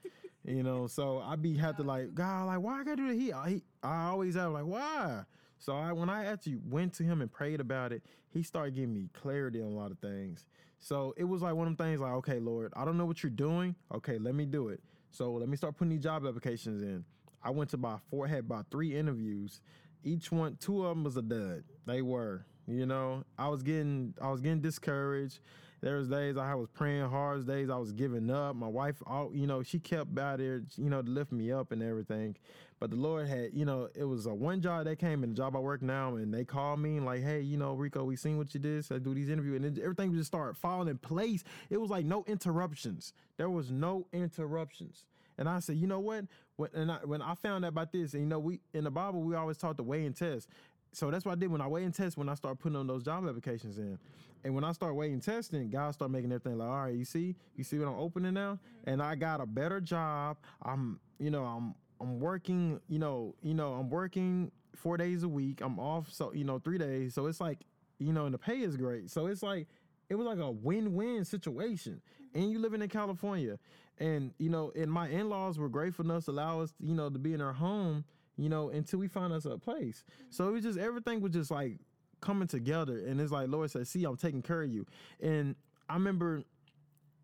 you 0.44 0.62
know. 0.62 0.86
So 0.86 1.18
I 1.18 1.36
be 1.36 1.56
have 1.56 1.76
to 1.76 1.82
like 1.82 2.14
God, 2.14 2.46
like 2.46 2.60
why 2.60 2.80
I 2.80 2.84
gotta 2.84 2.96
do 2.96 3.08
that? 3.08 3.14
He, 3.14 3.32
he 3.52 3.62
I 3.82 4.06
always 4.06 4.34
have 4.36 4.52
like 4.52 4.66
why. 4.66 5.24
So 5.62 5.76
I 5.76 5.92
when 5.92 6.10
I 6.10 6.24
actually 6.24 6.56
went 6.68 6.92
to 6.94 7.04
him 7.04 7.20
and 7.20 7.30
prayed 7.30 7.60
about 7.60 7.92
it, 7.92 8.02
he 8.30 8.42
started 8.42 8.74
giving 8.74 8.92
me 8.92 9.08
clarity 9.12 9.60
on 9.62 9.68
a 9.68 9.76
lot 9.76 9.92
of 9.92 9.98
things. 10.00 10.44
So 10.80 11.14
it 11.16 11.22
was 11.22 11.42
like 11.42 11.54
one 11.54 11.68
of 11.68 11.76
them 11.76 11.86
things 11.86 12.00
like, 12.00 12.14
okay, 12.14 12.40
Lord, 12.40 12.72
I 12.74 12.84
don't 12.84 12.98
know 12.98 13.04
what 13.04 13.22
you're 13.22 13.30
doing. 13.30 13.76
Okay, 13.94 14.18
let 14.18 14.34
me 14.34 14.44
do 14.44 14.70
it. 14.70 14.80
So 15.12 15.34
let 15.34 15.48
me 15.48 15.56
start 15.56 15.76
putting 15.76 15.90
these 15.90 16.02
job 16.02 16.26
applications 16.26 16.82
in. 16.82 17.04
I 17.44 17.50
went 17.50 17.70
to 17.70 17.76
about 17.76 18.00
four, 18.10 18.26
had 18.26 18.40
about 18.40 18.66
three 18.72 18.96
interviews. 18.96 19.60
Each 20.02 20.32
one, 20.32 20.56
two 20.56 20.84
of 20.84 20.96
them 20.96 21.04
was 21.04 21.16
a 21.16 21.22
dud. 21.22 21.62
They 21.86 22.02
were, 22.02 22.44
you 22.66 22.86
know. 22.86 23.22
I 23.38 23.48
was 23.48 23.62
getting, 23.62 24.14
I 24.20 24.32
was 24.32 24.40
getting 24.40 24.62
discouraged. 24.62 25.38
There 25.80 25.96
was 25.96 26.08
days 26.08 26.36
I 26.36 26.54
was 26.54 26.68
praying 26.68 27.08
hard. 27.08 27.46
Days 27.46 27.70
I 27.70 27.76
was 27.76 27.92
giving 27.92 28.30
up. 28.30 28.56
My 28.56 28.68
wife, 28.68 29.02
all 29.06 29.30
you 29.32 29.46
know, 29.46 29.62
she 29.62 29.78
kept 29.78 30.18
out 30.18 30.38
there, 30.38 30.62
you 30.76 30.90
know, 30.90 31.02
to 31.02 31.10
lift 31.10 31.30
me 31.30 31.52
up 31.52 31.70
and 31.70 31.82
everything. 31.82 32.36
But 32.82 32.90
the 32.90 32.96
Lord 32.96 33.28
had, 33.28 33.50
you 33.54 33.64
know, 33.64 33.88
it 33.94 34.02
was 34.02 34.26
a 34.26 34.34
one 34.34 34.60
job 34.60 34.86
that 34.86 34.98
came 34.98 35.22
in 35.22 35.30
the 35.30 35.36
job 35.36 35.54
I 35.54 35.60
work 35.60 35.82
now, 35.82 36.16
and 36.16 36.34
they 36.34 36.44
called 36.44 36.80
me 36.80 36.96
and 36.96 37.06
like, 37.06 37.22
hey, 37.22 37.40
you 37.40 37.56
know, 37.56 37.74
Rico, 37.74 38.02
we 38.02 38.16
seen 38.16 38.38
what 38.38 38.52
you 38.54 38.58
did. 38.58 38.84
So 38.84 38.96
I 38.96 38.98
do 38.98 39.14
these 39.14 39.28
interviews, 39.28 39.62
and 39.62 39.78
it, 39.78 39.80
everything 39.80 40.12
just 40.12 40.26
started 40.26 40.56
falling 40.56 40.88
in 40.88 40.98
place. 40.98 41.44
It 41.70 41.80
was 41.80 41.90
like 41.90 42.04
no 42.04 42.24
interruptions. 42.26 43.12
There 43.36 43.48
was 43.48 43.70
no 43.70 44.08
interruptions. 44.12 45.04
And 45.38 45.48
I 45.48 45.60
said, 45.60 45.76
you 45.76 45.86
know 45.86 46.00
what? 46.00 46.24
When 46.56 46.70
and 46.74 46.90
I, 46.90 46.96
when 47.04 47.22
I 47.22 47.36
found 47.36 47.64
out 47.64 47.68
about 47.68 47.92
this, 47.92 48.14
and 48.14 48.24
you 48.24 48.28
know, 48.28 48.40
we 48.40 48.58
in 48.74 48.82
the 48.82 48.90
Bible 48.90 49.20
we 49.20 49.36
always 49.36 49.58
taught 49.58 49.76
to 49.76 49.84
weigh 49.84 50.04
and 50.04 50.16
test. 50.16 50.48
So 50.90 51.08
that's 51.08 51.24
what 51.24 51.30
I 51.30 51.36
did 51.36 51.52
when 51.52 51.60
I 51.60 51.68
weigh 51.68 51.84
and 51.84 51.94
test 51.94 52.16
when 52.16 52.28
I 52.28 52.34
started 52.34 52.58
putting 52.58 52.74
on 52.74 52.88
those 52.88 53.04
job 53.04 53.28
applications 53.28 53.78
in. 53.78 53.96
And 54.44 54.56
when 54.56 54.64
I 54.64 54.72
start 54.72 54.96
weighing 54.96 55.12
and 55.12 55.22
testing, 55.22 55.70
God 55.70 55.94
started 55.94 56.12
making 56.12 56.32
everything 56.32 56.58
like, 56.58 56.68
all 56.68 56.86
right, 56.86 56.94
you 56.94 57.04
see, 57.04 57.36
you 57.54 57.62
see 57.62 57.78
what 57.78 57.86
I'm 57.86 57.98
opening 57.98 58.34
now? 58.34 58.58
And 58.84 59.00
I 59.00 59.14
got 59.14 59.40
a 59.40 59.46
better 59.46 59.80
job. 59.80 60.36
I'm, 60.62 60.98
you 61.20 61.30
know, 61.30 61.44
I'm 61.44 61.74
I'm 62.02 62.18
working, 62.18 62.80
you 62.88 62.98
know, 62.98 63.34
you 63.42 63.54
know, 63.54 63.74
I'm 63.74 63.88
working 63.88 64.50
four 64.74 64.96
days 64.96 65.22
a 65.22 65.28
week. 65.28 65.60
I'm 65.60 65.78
off 65.78 66.12
so 66.12 66.32
you 66.32 66.44
know, 66.44 66.58
three 66.58 66.78
days. 66.78 67.14
So 67.14 67.26
it's 67.26 67.40
like, 67.40 67.60
you 67.98 68.12
know, 68.12 68.26
and 68.26 68.34
the 68.34 68.38
pay 68.38 68.60
is 68.60 68.76
great. 68.76 69.10
So 69.10 69.26
it's 69.26 69.42
like 69.42 69.68
it 70.10 70.16
was 70.16 70.26
like 70.26 70.38
a 70.38 70.50
win-win 70.50 71.24
situation. 71.24 72.02
And 72.34 72.50
you 72.50 72.58
living 72.58 72.82
in 72.82 72.88
California. 72.88 73.58
And, 73.98 74.32
you 74.38 74.50
know, 74.50 74.72
and 74.74 74.90
my 74.90 75.08
in-laws 75.08 75.58
were 75.58 75.68
grateful 75.68 76.04
enough 76.04 76.24
to 76.24 76.32
allow 76.32 76.60
us, 76.60 76.72
you 76.80 76.94
know, 76.94 77.08
to 77.08 77.18
be 77.18 77.34
in 77.34 77.40
our 77.40 77.52
home, 77.52 78.04
you 78.36 78.48
know, 78.48 78.70
until 78.70 78.98
we 78.98 79.06
found 79.06 79.32
us 79.32 79.44
a 79.44 79.56
place. 79.58 80.02
Mm-hmm. 80.04 80.30
So 80.30 80.48
it 80.48 80.52
was 80.52 80.62
just 80.64 80.78
everything 80.78 81.20
was 81.20 81.32
just 81.32 81.50
like 81.50 81.78
coming 82.20 82.48
together. 82.48 83.04
And 83.06 83.20
it's 83.20 83.32
like 83.32 83.48
Lord 83.48 83.70
said, 83.70 83.86
see, 83.86 84.04
I'm 84.04 84.16
taking 84.16 84.42
care 84.42 84.62
of 84.62 84.72
you. 84.72 84.86
And 85.20 85.54
I 85.88 85.94
remember 85.94 86.42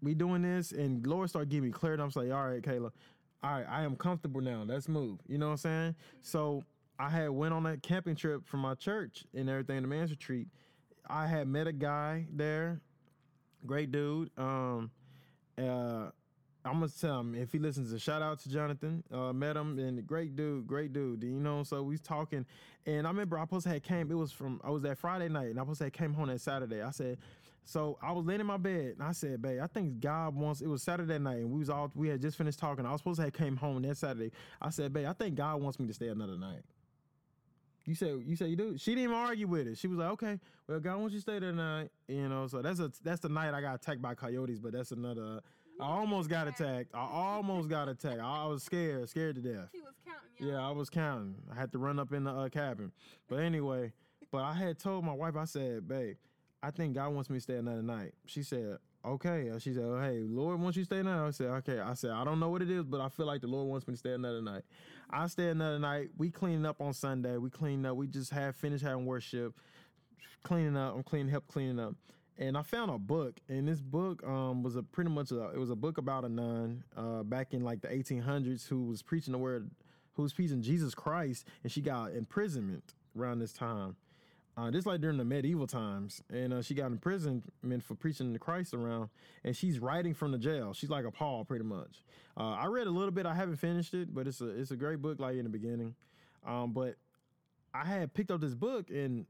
we 0.01 0.15
doing 0.15 0.43
this 0.43 0.73
and 0.73 1.07
Lord 1.07 1.29
started 1.29 1.49
giving 1.49 1.71
me 1.71 1.73
clarity. 1.73 2.03
I'm 2.03 2.11
like, 2.15 2.31
all 2.31 2.49
right, 2.49 2.63
Kayla, 2.63 2.93
all 3.43 3.51
right, 3.53 3.67
I 3.69 3.83
am 3.83 3.97
comfortable 3.97 4.41
now. 4.41 4.65
Let's 4.67 4.89
move. 4.89 5.21
You 5.29 5.39
know 5.39 5.47
what 5.47 5.53
I'm 5.53 5.59
saying? 5.59 5.95
So 6.23 6.65
I 6.99 7.09
had 7.09 7.31
went 7.31 7.55
on 7.55 7.63
that 7.65 7.83
camping 7.83 8.17
trip 8.17 8.47
from 8.47 8.61
my 8.61 8.75
church 8.75 9.25
and 9.35 9.49
everything, 9.49 9.83
the 9.83 9.89
man's 9.89 10.11
retreat. 10.11 10.49
I 11.09 11.27
had 11.27 11.47
met 11.49 11.67
a 11.67 11.73
guy 11.73 12.27
there, 12.33 12.81
great 13.65 13.93
dude. 13.93 14.31
Um, 14.37 14.91
uh, 15.57 16.11
I'm 16.65 16.81
gonna 16.81 16.89
tell 16.89 17.21
him 17.21 17.35
if 17.35 17.53
he 17.53 17.59
listens. 17.59 17.93
A 17.93 17.99
shout 17.99 18.21
out 18.21 18.41
to 18.41 18.51
Jonathan. 18.51 19.03
Uh, 19.13 19.33
met 19.33 19.57
him 19.57 19.79
and 19.79 20.05
great 20.07 20.37
dude, 20.37 20.67
great 20.67 20.93
dude. 20.93 21.23
You 21.23 21.31
know, 21.31 21.63
so 21.63 21.83
we 21.83 21.93
was 21.93 22.01
talking, 22.01 22.45
and 22.85 23.07
I 23.07 23.11
remember 23.11 23.39
I 23.39 23.45
supposed 23.45 23.67
had 23.67 23.83
came. 23.83 24.11
It 24.11 24.17
was 24.17 24.33
from 24.33 24.61
I 24.63 24.71
was 24.71 24.83
that 24.83 24.99
Friday 24.99 25.29
night, 25.29 25.49
and 25.49 25.59
I 25.59 25.63
supposed 25.63 25.81
had 25.81 25.93
came 25.93 26.13
home 26.13 26.27
that 26.27 26.41
Saturday. 26.41 26.83
I 26.83 26.91
said, 26.91 27.19
so 27.69 27.99
I 28.01 28.13
was 28.13 28.25
laying 28.25 28.41
in 28.41 28.47
my 28.47 28.57
bed, 28.57 28.95
and 28.99 29.03
I 29.03 29.13
said, 29.13 29.43
babe, 29.43 29.61
I 29.63 29.67
think 29.67 30.01
God 30.01 30.35
wants. 30.35 30.63
It 30.63 30.69
was 30.69 30.83
Saturday 30.83 31.19
night, 31.19 31.41
and 31.41 31.51
we 31.51 31.59
was 31.59 31.69
all 31.69 31.93
we 31.95 32.09
had 32.09 32.23
just 32.23 32.39
finished 32.39 32.59
talking. 32.59 32.87
I 32.87 32.93
was 32.93 33.01
supposed 33.03 33.19
to 33.19 33.25
have 33.25 33.35
came 33.35 33.57
home 33.57 33.83
that 33.83 33.99
Saturday. 33.99 34.33
I 34.59 34.71
said, 34.71 34.91
babe, 34.91 35.07
I 35.07 35.13
think 35.13 35.35
God 35.35 35.61
wants 35.61 35.79
me 35.79 35.87
to 35.87 35.93
stay 35.93 36.09
another 36.09 36.39
night. 36.39 36.63
You 37.85 37.95
said 37.95 38.23
you 38.25 38.37
said 38.37 38.49
you 38.49 38.57
do. 38.57 38.79
She 38.79 38.93
didn't 38.93 39.05
even 39.05 39.17
argue 39.17 39.47
with 39.47 39.67
it. 39.67 39.77
She 39.77 39.87
was 39.87 39.99
like, 39.99 40.09
okay, 40.13 40.41
well, 40.67 40.81
God 40.81 40.97
wants 40.97 41.13
you 41.13 41.19
to 41.19 41.23
stay 41.23 41.39
there 41.41 41.51
tonight. 41.51 41.91
You 42.07 42.31
know, 42.31 42.47
so 42.47 42.63
that's 42.63 42.81
a 42.81 42.91
that's 43.05 43.21
the 43.21 43.29
night 43.29 43.53
I 43.53 43.61
got 43.61 43.75
attacked 43.75 44.01
by 44.01 44.15
coyotes, 44.15 44.61
but 44.61 44.73
that's 44.73 44.93
another. 44.93 45.41
I 45.79 45.85
almost 45.85 46.31
got 46.31 46.49
attacked. 46.49 46.95
I 46.95 47.07
almost 47.07 47.69
got 47.69 47.91
attacked. 47.91 48.21
I, 48.21 48.45
I 48.45 48.47
was 48.47 48.63
scared, 48.63 49.07
scared 49.11 49.35
to 49.35 49.43
death. 49.43 49.69
He 49.73 49.81
was 49.81 49.93
counting. 50.07 50.31
y'all. 50.39 50.51
Yeah, 50.53 50.67
I 50.67 50.71
was 50.71 50.89
counting. 50.89 51.35
I 51.55 51.55
had 51.55 51.71
to 51.73 51.79
run 51.79 51.99
up 51.99 52.15
in 52.15 52.25
the 52.25 52.33
uh, 52.33 52.49
cabin. 52.49 52.93
But 53.29 53.41
anyway, 53.41 53.93
but 54.33 54.39
I 54.39 54.55
had 54.55 54.79
told 54.79 55.05
my 55.05 55.13
wife, 55.13 55.37
I 55.37 55.45
said, 55.45 55.87
babe, 55.87 56.17
I 56.63 56.71
think 56.71 56.95
God 56.95 57.15
wants 57.15 57.31
me 57.31 57.37
to 57.37 57.41
stay 57.41 57.55
another 57.55 57.83
night. 57.83 58.15
She 58.27 58.43
said, 58.43 58.79
okay. 59.05 59.51
She 59.59 59.75
said, 59.75 59.85
oh, 59.85 60.01
hey, 60.01 60.25
Lord 60.29 60.61
wants 60.61 60.77
you 60.77 60.83
to 60.83 60.87
stay 60.87 61.03
now. 61.03 61.27
I 61.27 61.31
said, 61.31 61.47
okay. 61.49 61.79
I 61.79 61.95
said, 61.95 62.11
I 62.11 62.25
don't 62.25 62.41
know 62.41 62.49
what 62.49 62.63
it 62.63 62.71
is, 62.71 62.85
but 62.85 63.01
I 63.01 63.09
feel 63.09 63.27
like 63.27 63.41
the 63.41 63.47
Lord 63.47 63.69
wants 63.69 63.87
me 63.87 63.95
to 63.95 63.99
stay 63.99 64.13
another 64.13 64.43
night. 64.43 64.63
I 65.11 65.27
stay 65.29 65.49
another 65.49 65.79
night. 65.79 66.09
We 66.17 66.31
cleaning 66.31 66.67
up 66.67 66.81
on 66.81 66.93
Sunday. 66.93 67.37
We 67.37 67.51
cleaned 67.51 67.87
up. 67.87 67.97
We 67.97 68.09
just 68.09 68.31
had 68.31 68.57
finished 68.57 68.85
having 68.85 69.07
worship, 69.07 69.55
cleaning 70.43 70.77
up. 70.77 70.97
I'm 70.97 71.03
cleaning, 71.03 71.29
help 71.29 71.47
cleaning 71.47 71.79
up. 71.79 71.95
And 72.41 72.57
I 72.57 72.63
found 72.63 72.91
a 72.93 72.99
book, 72.99 73.41
and 73.49 73.67
this 73.67 73.81
book 73.81 74.23
um, 74.25 74.63
was 74.63 74.77
a 74.77 74.83
pretty 74.83 75.11
much 75.11 75.33
a, 75.33 75.51
it 75.51 75.59
was 75.59 75.71
a 75.71 75.77
book 75.77 75.99
about 75.99 76.25
a 76.25 76.29
nun 76.29 76.85
uh, 76.97 77.25
back 77.25 77.53
in 77.53 77.65
like 77.65 77.81
the 77.81 77.89
1800s 77.89 78.69
who 78.69 78.85
was 78.85 79.03
preaching 79.03 79.33
the 79.33 79.39
word, 79.39 79.69
who 80.15 80.23
was 80.23 80.33
preaching 80.33 80.63
Jesus 80.63 80.95
Christ, 80.95 81.47
and 81.65 81.73
she 81.73 81.81
got 81.81 82.13
imprisonment 82.13 82.95
around 83.19 83.41
this 83.41 83.53
time. 83.53 83.97
Uh, 84.59 84.73
this 84.73 84.87
like 84.87 85.01
during 85.01 85.17
the 85.17 85.25
medieval 85.25 85.69
times, 85.69 86.21
and 86.31 86.53
uh, 86.53 86.61
she 86.61 86.75
got 86.75 86.87
imprisonment 86.87 87.83
for 87.85 87.95
preaching 87.95 88.33
the 88.33 88.41
Christ 88.41 88.75
around, 88.75 89.09
and 89.45 89.57
she's 89.57 89.79
writing 89.79 90.15
from 90.15 90.33
the 90.33 90.39
jail. 90.39 90.73
She's 90.73 90.91
like 90.91 91.05
a 91.05 91.13
Paul, 91.13 91.45
pretty 91.45 91.65
much. 91.65 92.03
Uh, 92.37 92.55
I 92.55 92.67
read 92.67 92.89
a 92.89 92.91
little 92.91 93.13
bit. 93.13 93.25
I 93.25 93.35
haven't 93.35 93.57
finished 93.57 93.95
it, 93.95 94.13
but 94.13 94.27
it's 94.27 94.41
a 94.41 94.49
it's 94.49 94.73
a 94.73 94.77
great 94.77 95.01
book. 95.01 95.21
Like 95.21 95.37
in 95.37 95.45
the 95.45 95.51
beginning, 95.51 95.95
um, 96.45 96.73
but 96.73 96.97
I 97.73 97.85
had 97.85 98.13
picked 98.15 98.33
up 98.33 98.41
this 98.41 98.55
book, 98.57 98.91
and 98.91 99.27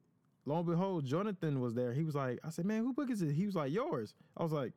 lo 0.46 0.56
and 0.56 0.66
behold, 0.66 1.04
Jonathan 1.04 1.60
was 1.60 1.74
there. 1.74 1.92
He 1.92 2.04
was 2.04 2.14
like, 2.14 2.38
I 2.42 2.48
said, 2.48 2.64
man, 2.64 2.82
who 2.82 2.94
book 2.94 3.10
is 3.10 3.20
it? 3.20 3.32
He 3.32 3.44
was 3.44 3.54
like, 3.54 3.70
yours. 3.70 4.14
I 4.34 4.42
was 4.42 4.52
like, 4.52 4.72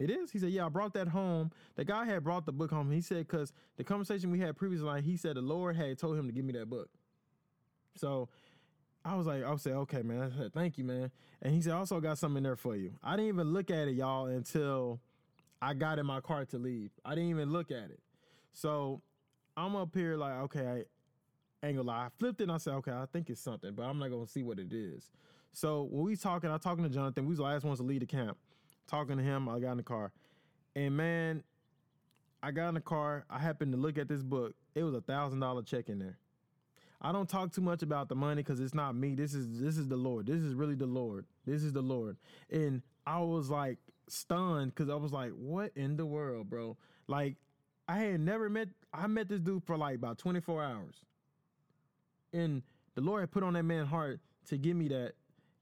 it 0.00 0.10
is. 0.10 0.32
He 0.32 0.40
said, 0.40 0.50
yeah, 0.50 0.66
I 0.66 0.68
brought 0.68 0.94
that 0.94 1.08
home. 1.08 1.52
The 1.76 1.84
guy 1.84 2.06
had 2.06 2.24
brought 2.24 2.44
the 2.44 2.52
book 2.52 2.70
home. 2.70 2.90
He 2.90 3.02
said, 3.02 3.28
because 3.28 3.52
the 3.76 3.84
conversation 3.84 4.32
we 4.32 4.40
had 4.40 4.56
previously, 4.56 4.86
like, 4.86 5.04
he 5.04 5.16
said 5.16 5.36
the 5.36 5.42
Lord 5.42 5.76
had 5.76 5.96
told 5.96 6.18
him 6.18 6.26
to 6.26 6.32
give 6.32 6.44
me 6.44 6.54
that 6.54 6.68
book. 6.68 6.88
So 7.96 8.28
I 9.04 9.14
was 9.14 9.26
like, 9.26 9.44
I 9.44 9.56
said, 9.56 9.72
okay, 9.72 10.02
man. 10.02 10.32
Said, 10.36 10.52
thank 10.52 10.76
you, 10.76 10.84
man. 10.84 11.10
And 11.42 11.54
he 11.54 11.62
said, 11.62 11.72
I 11.72 11.76
also 11.76 12.00
got 12.00 12.18
something 12.18 12.38
in 12.38 12.42
there 12.42 12.56
for 12.56 12.76
you. 12.76 12.92
I 13.02 13.12
didn't 13.16 13.28
even 13.28 13.52
look 13.52 13.70
at 13.70 13.88
it, 13.88 13.92
y'all, 13.92 14.26
until 14.26 15.00
I 15.62 15.74
got 15.74 15.98
in 15.98 16.06
my 16.06 16.20
car 16.20 16.44
to 16.46 16.58
leave. 16.58 16.90
I 17.04 17.14
didn't 17.14 17.30
even 17.30 17.50
look 17.50 17.70
at 17.70 17.90
it. 17.90 18.00
So 18.52 19.00
I'm 19.56 19.76
up 19.76 19.94
here 19.94 20.16
like, 20.16 20.34
okay, 20.42 20.84
I 21.62 21.66
ain't 21.66 21.76
gonna 21.76 21.88
lie. 21.88 22.06
I 22.06 22.08
flipped 22.18 22.40
it 22.40 22.44
and 22.44 22.52
I 22.52 22.58
said, 22.58 22.74
okay, 22.74 22.92
I 22.92 23.06
think 23.12 23.30
it's 23.30 23.40
something, 23.40 23.72
but 23.74 23.84
I'm 23.84 23.98
not 23.98 24.10
gonna 24.10 24.26
see 24.26 24.42
what 24.42 24.58
it 24.58 24.72
is. 24.72 25.10
So 25.52 25.88
when 25.90 26.04
we 26.04 26.16
talking, 26.16 26.48
I 26.50 26.54
was 26.54 26.62
talking 26.62 26.84
to 26.84 26.90
Jonathan. 26.90 27.24
We 27.24 27.30
was 27.30 27.38
the 27.38 27.44
last 27.44 27.64
ones 27.64 27.78
to 27.78 27.84
leave 27.84 28.00
the 28.00 28.06
camp. 28.06 28.38
Talking 28.86 29.18
to 29.18 29.22
him, 29.22 29.48
I 29.48 29.60
got 29.60 29.72
in 29.72 29.76
the 29.76 29.82
car, 29.84 30.10
and 30.74 30.96
man, 30.96 31.44
I 32.42 32.50
got 32.50 32.68
in 32.68 32.74
the 32.74 32.80
car. 32.80 33.24
I 33.30 33.38
happened 33.38 33.72
to 33.72 33.78
look 33.78 33.98
at 33.98 34.08
this 34.08 34.22
book. 34.22 34.54
It 34.74 34.82
was 34.82 34.94
a 34.94 35.00
thousand 35.00 35.38
dollar 35.40 35.62
check 35.62 35.88
in 35.88 36.00
there. 36.00 36.18
I 37.00 37.12
don't 37.12 37.28
talk 37.28 37.52
too 37.52 37.62
much 37.62 37.82
about 37.82 38.08
the 38.08 38.14
money 38.14 38.42
because 38.42 38.60
it's 38.60 38.74
not 38.74 38.94
me. 38.94 39.14
This 39.14 39.34
is 39.34 39.60
this 39.60 39.78
is 39.78 39.88
the 39.88 39.96
Lord. 39.96 40.26
This 40.26 40.40
is 40.40 40.54
really 40.54 40.74
the 40.74 40.86
Lord. 40.86 41.24
This 41.46 41.62
is 41.62 41.72
the 41.72 41.82
Lord. 41.82 42.16
And 42.50 42.82
I 43.06 43.20
was 43.20 43.48
like 43.48 43.78
stunned 44.08 44.74
because 44.74 44.90
I 44.90 44.96
was 44.96 45.12
like, 45.12 45.30
what 45.32 45.72
in 45.74 45.96
the 45.96 46.04
world, 46.06 46.50
bro? 46.50 46.76
Like, 47.06 47.36
I 47.88 47.98
had 47.98 48.20
never 48.20 48.48
met, 48.48 48.68
I 48.92 49.06
met 49.06 49.28
this 49.28 49.40
dude 49.40 49.64
for 49.64 49.76
like 49.76 49.96
about 49.96 50.18
24 50.18 50.62
hours. 50.62 50.94
And 52.32 52.62
the 52.94 53.00
Lord 53.00 53.20
had 53.20 53.30
put 53.30 53.42
on 53.42 53.54
that 53.54 53.64
man's 53.64 53.88
heart 53.88 54.20
to 54.48 54.56
give 54.56 54.76
me 54.76 54.88
that 54.88 55.14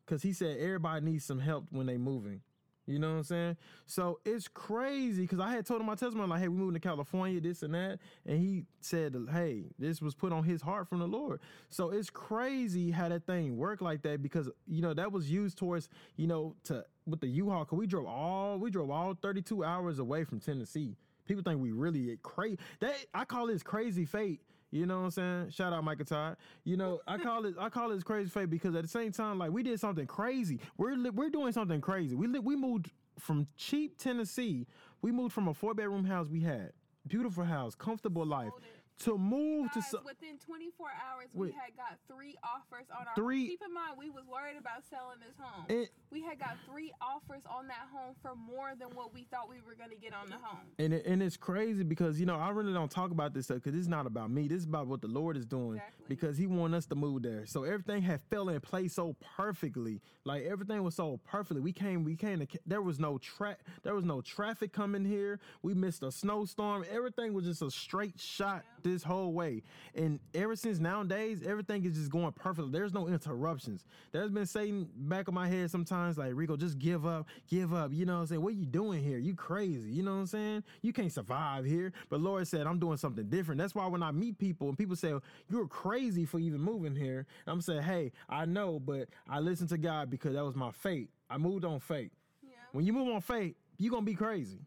because 0.05 0.23
he 0.23 0.33
said 0.33 0.59
everybody 0.59 1.05
needs 1.05 1.25
some 1.25 1.39
help 1.39 1.67
when 1.71 1.87
they 1.87 1.97
moving. 1.97 2.43
You 2.89 2.99
know 2.99 3.11
what 3.11 3.19
I'm 3.19 3.25
saying? 3.25 3.57
So 3.87 4.19
it's 4.25 4.49
crazy 4.49 5.23
because 5.23 5.41
I 5.41 5.51
had 5.53 5.67
told 5.67 5.81
him 5.81 5.87
my 5.87 5.95
testimony, 5.95 6.29
like, 6.29 6.41
hey, 6.41 6.49
we 6.49 6.57
moving 6.57 6.75
to 6.75 6.81
California, 6.81 7.39
this 7.41 7.63
and 7.63 7.75
that. 7.75 7.99
And 8.27 8.39
he 8.39 8.65
said, 8.81 9.15
hey, 9.31 9.65
this 9.79 10.01
was 10.01 10.15
put 10.15 10.33
on 10.33 10.43
his 10.43 10.63
heart 10.63 10.89
from 10.89 11.01
the 11.01 11.07
Lord. 11.07 11.41
So 11.69 11.91
it's 11.91 12.09
crazy 12.09 12.91
how 12.91 13.11
that 13.11 13.27
thing 13.27 13.59
worked 13.59 13.83
like 13.83 14.03
that 14.03 14.23
because, 14.23 14.49
you 14.67 14.81
know, 14.81 14.95
that 14.95 15.13
was 15.13 15.31
used 15.31 15.59
towards, 15.59 15.91
you 16.17 16.27
know, 16.27 16.57
to 16.65 16.85
with 17.07 17.21
the 17.21 17.27
U-Haul, 17.27 17.65
cause 17.65 17.79
we 17.79 17.87
drove 17.87 18.07
all 18.07 18.59
we 18.59 18.71
drove 18.71 18.91
all 18.91 19.15
32 19.15 19.65
hours 19.65 19.99
away 19.99 20.25
from 20.25 20.41
Tennessee. 20.41 20.97
People 21.27 21.43
think 21.43 21.61
we 21.61 21.73
really 21.73 22.19
crazy. 22.23 22.59
That 22.81 22.95
I 23.15 23.25
call 23.25 23.47
this 23.47 23.63
crazy 23.63 24.07
fate. 24.07 24.41
You 24.71 24.85
know 24.87 24.99
what 24.99 25.05
I'm 25.05 25.11
saying? 25.13 25.51
Shout 25.51 25.73
out 25.73 25.83
Michael 25.83 26.05
Todd. 26.05 26.37
You 26.65 26.77
know, 26.77 27.01
I 27.07 27.17
call 27.19 27.47
it 27.47 27.55
I 27.59 27.69
call 27.71 27.91
it 27.93 28.05
crazy 28.05 28.29
fate 28.29 28.51
because 28.51 28.75
at 28.75 28.83
the 28.83 28.89
same 28.89 29.13
time, 29.13 29.39
like 29.39 29.51
we 29.51 29.63
did 29.63 29.81
something 29.81 30.07
crazy. 30.07 30.61
We're 30.77 30.95
li- 30.95 31.11
we're 31.11 31.31
doing 31.31 31.53
something 31.53 31.81
crazy. 31.81 32.15
We 32.15 32.27
li- 32.27 32.39
we 32.39 32.55
moved 32.55 32.91
from 33.19 33.47
cheap 33.57 33.97
Tennessee. 33.99 34.67
We 35.01 35.11
moved 35.11 35.33
from 35.33 35.49
a 35.49 35.55
four 35.55 35.75
bedroom 35.75 36.05
house 36.05 36.29
we 36.29 36.41
had, 36.41 36.73
beautiful 37.07 37.45
house, 37.45 37.75
comfortable 37.75 38.27
life. 38.27 38.53
To 39.01 39.17
move 39.17 39.71
to 39.73 39.81
Guys, 39.81 39.91
so- 39.91 40.03
within 40.05 40.39
24 40.39 40.89
hours, 40.91 41.29
we 41.33 41.47
Wait. 41.49 41.55
had 41.55 41.77
got 41.77 41.99
three 42.09 42.37
offers 42.43 42.87
on 42.91 43.07
our 43.07 43.15
Three-. 43.15 43.49
Keep 43.49 43.63
in 43.67 43.73
mind, 43.75 43.97
we 43.99 44.11
was 44.11 44.25
worried 44.27 44.57
about 44.59 44.83
selling 44.91 45.19
this 45.21 45.37
home. 45.39 45.67
It- 45.69 45.91
we 46.11 46.23
had 46.23 46.39
got 46.39 46.57
three 46.67 46.93
offers 47.01 47.43
on 47.49 47.69
that 47.69 47.87
home 47.93 48.15
for 48.23 48.35
more 48.35 48.73
than 48.79 48.89
what 48.97 49.13
we 49.15 49.25
thought 49.31 49.49
we 49.49 49.61
were 49.61 49.75
going 49.75 49.91
to 49.91 49.97
get 49.97 50.15
on 50.15 50.29
the 50.31 50.39
home. 50.39 50.67
and 50.79 50.93
it, 50.95 51.07
and 51.07 51.23
it's 51.23 51.37
crazy 51.37 51.85
because 51.85 52.19
you 52.19 52.27
know 52.27 52.37
I 52.37 52.51
really 52.51 52.73
don't 52.73 52.91
talk 52.91 53.11
about 53.11 53.35
this 53.35 53.45
stuff 53.47 53.59
because 53.63 53.79
it's 53.79 53.89
not 53.89 54.07
about 54.07 54.31
me. 54.31 54.49
This 54.49 54.59
is 54.61 54.65
about 54.65 54.87
what 54.87 55.01
the 55.03 55.09
Lord 55.09 55.37
is 55.37 55.45
doing 55.47 55.77
Exactly. 55.77 56.05
because 56.09 56.39
He 56.39 56.47
wanted 56.47 56.77
us 56.79 56.87
to 56.87 56.95
move 56.95 57.23
there. 57.23 57.45
So 57.47 57.65
everything 57.65 58.03
had 58.03 58.21
fell 58.31 58.49
in 58.49 58.61
place 58.61 58.95
so 58.95 59.15
perfectly. 59.37 60.01
Like 60.25 60.45
everything 60.45 60.83
was 60.83 60.95
so 60.95 61.21
perfectly. 61.25 61.61
We 61.61 61.73
came. 61.73 62.05
We 62.05 62.17
came. 62.17 62.41
To, 62.41 62.47
there 62.67 62.83
was 62.83 62.99
no 62.99 63.19
track. 63.19 63.61
There 63.83 63.95
was 63.95 64.05
no 64.05 64.21
traffic 64.23 64.73
coming 64.73 65.05
here. 65.05 65.39
We 65.63 65.75
missed 65.75 66.03
a 66.03 66.11
snowstorm. 66.11 66.85
Everything 66.91 67.33
was 67.35 67.45
just 67.45 67.63
a 67.63 67.71
straight 67.71 68.19
shot 68.19 68.65
this 68.93 69.03
whole 69.03 69.33
way. 69.33 69.63
And 69.95 70.21
ever 70.35 70.57
since 70.57 70.79
nowadays, 70.79 71.43
everything 71.47 71.85
is 71.85 71.95
just 71.95 72.11
going 72.11 72.33
perfectly. 72.33 72.71
There's 72.71 72.95
no 72.95 73.09
interruptions. 73.09 73.85
There's 74.13 74.31
been 74.31 74.47
Satan 74.47 74.89
back 74.95 75.29
of 75.29 75.35
my 75.35 75.49
head 75.49 75.71
sometimes 75.71 76.19
like 76.19 76.33
Rico, 76.35 76.57
just 76.57 76.79
give 76.79 77.07
up, 77.07 77.27
give 77.49 77.75
up. 77.75 77.93
You 77.93 78.07
know 78.07 78.15
what 78.15 78.21
I'm 78.21 78.27
saying? 78.27 78.43
What 78.43 78.55
you 78.55 78.67
doing 78.67 79.03
here? 79.03 79.19
You 79.19 79.35
crazy. 79.35 79.91
You 79.91 80.03
know 80.03 80.15
what 80.15 80.21
I'm 80.21 80.27
saying? 80.27 80.65
You 80.83 80.93
can't 80.93 81.13
survive 81.13 81.65
here. 81.65 81.93
But 82.09 82.21
Lord 82.21 82.47
said, 82.49 82.67
I'm 82.67 82.79
doing 82.79 82.97
something 82.97 83.29
different. 83.29 83.61
That's 83.61 83.75
why 83.75 83.87
when 83.87 84.03
I 84.03 84.11
meet 84.11 84.39
people 84.39 84.69
and 84.69 84.79
people 84.79 84.97
say, 84.97 85.15
You're 85.49 85.67
crazy 85.67 86.25
for 86.25 86.39
even 86.39 86.61
moving 86.61 86.95
here, 86.95 87.27
I'm 87.47 87.61
saying, 87.61 87.83
Hey, 87.83 88.13
I 88.29 88.45
know, 88.45 88.79
but 88.79 89.09
I 89.29 89.41
listened 89.41 89.69
to 89.71 89.79
God 89.79 90.11
because 90.11 90.35
that 90.35 90.45
was 90.45 90.55
my 90.55 90.71
fate. 90.71 91.11
I 91.31 91.39
moved 91.39 91.65
on 91.65 91.81
fate. 91.81 92.13
Yeah. 92.43 92.51
When 92.73 92.85
you 92.85 92.93
move 92.93 93.09
on 93.15 93.21
fate, 93.21 93.57
you're 93.77 93.93
gonna 93.93 94.05
be 94.05 94.15
crazy. 94.15 94.59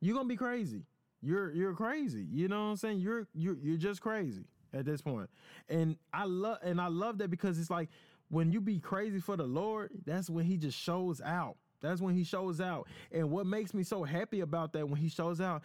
You're 0.00 0.16
gonna 0.16 0.28
be 0.28 0.36
crazy. 0.36 0.82
You're 1.22 1.52
you're 1.52 1.74
crazy. 1.74 2.26
You 2.30 2.48
know 2.48 2.64
what 2.64 2.70
I'm 2.70 2.76
saying? 2.76 3.00
You're 3.00 3.26
you're 3.34 3.56
you're 3.60 3.76
just 3.76 4.00
crazy 4.00 4.44
at 4.72 4.84
this 4.84 5.02
point. 5.02 5.28
And 5.68 5.96
I 6.12 6.24
love 6.24 6.58
and 6.62 6.80
I 6.80 6.88
love 6.88 7.18
that 7.18 7.28
because 7.28 7.58
it's 7.58 7.70
like 7.70 7.88
when 8.28 8.52
you 8.52 8.60
be 8.60 8.78
crazy 8.78 9.20
for 9.20 9.36
the 9.36 9.44
Lord, 9.44 9.90
that's 10.04 10.30
when 10.30 10.44
he 10.44 10.56
just 10.56 10.78
shows 10.78 11.20
out. 11.20 11.56
That's 11.80 12.00
when 12.00 12.14
he 12.14 12.24
shows 12.24 12.60
out. 12.60 12.88
And 13.10 13.30
what 13.30 13.46
makes 13.46 13.74
me 13.74 13.82
so 13.82 14.04
happy 14.04 14.40
about 14.40 14.72
that 14.74 14.88
when 14.88 15.00
he 15.00 15.08
shows 15.08 15.40
out, 15.40 15.62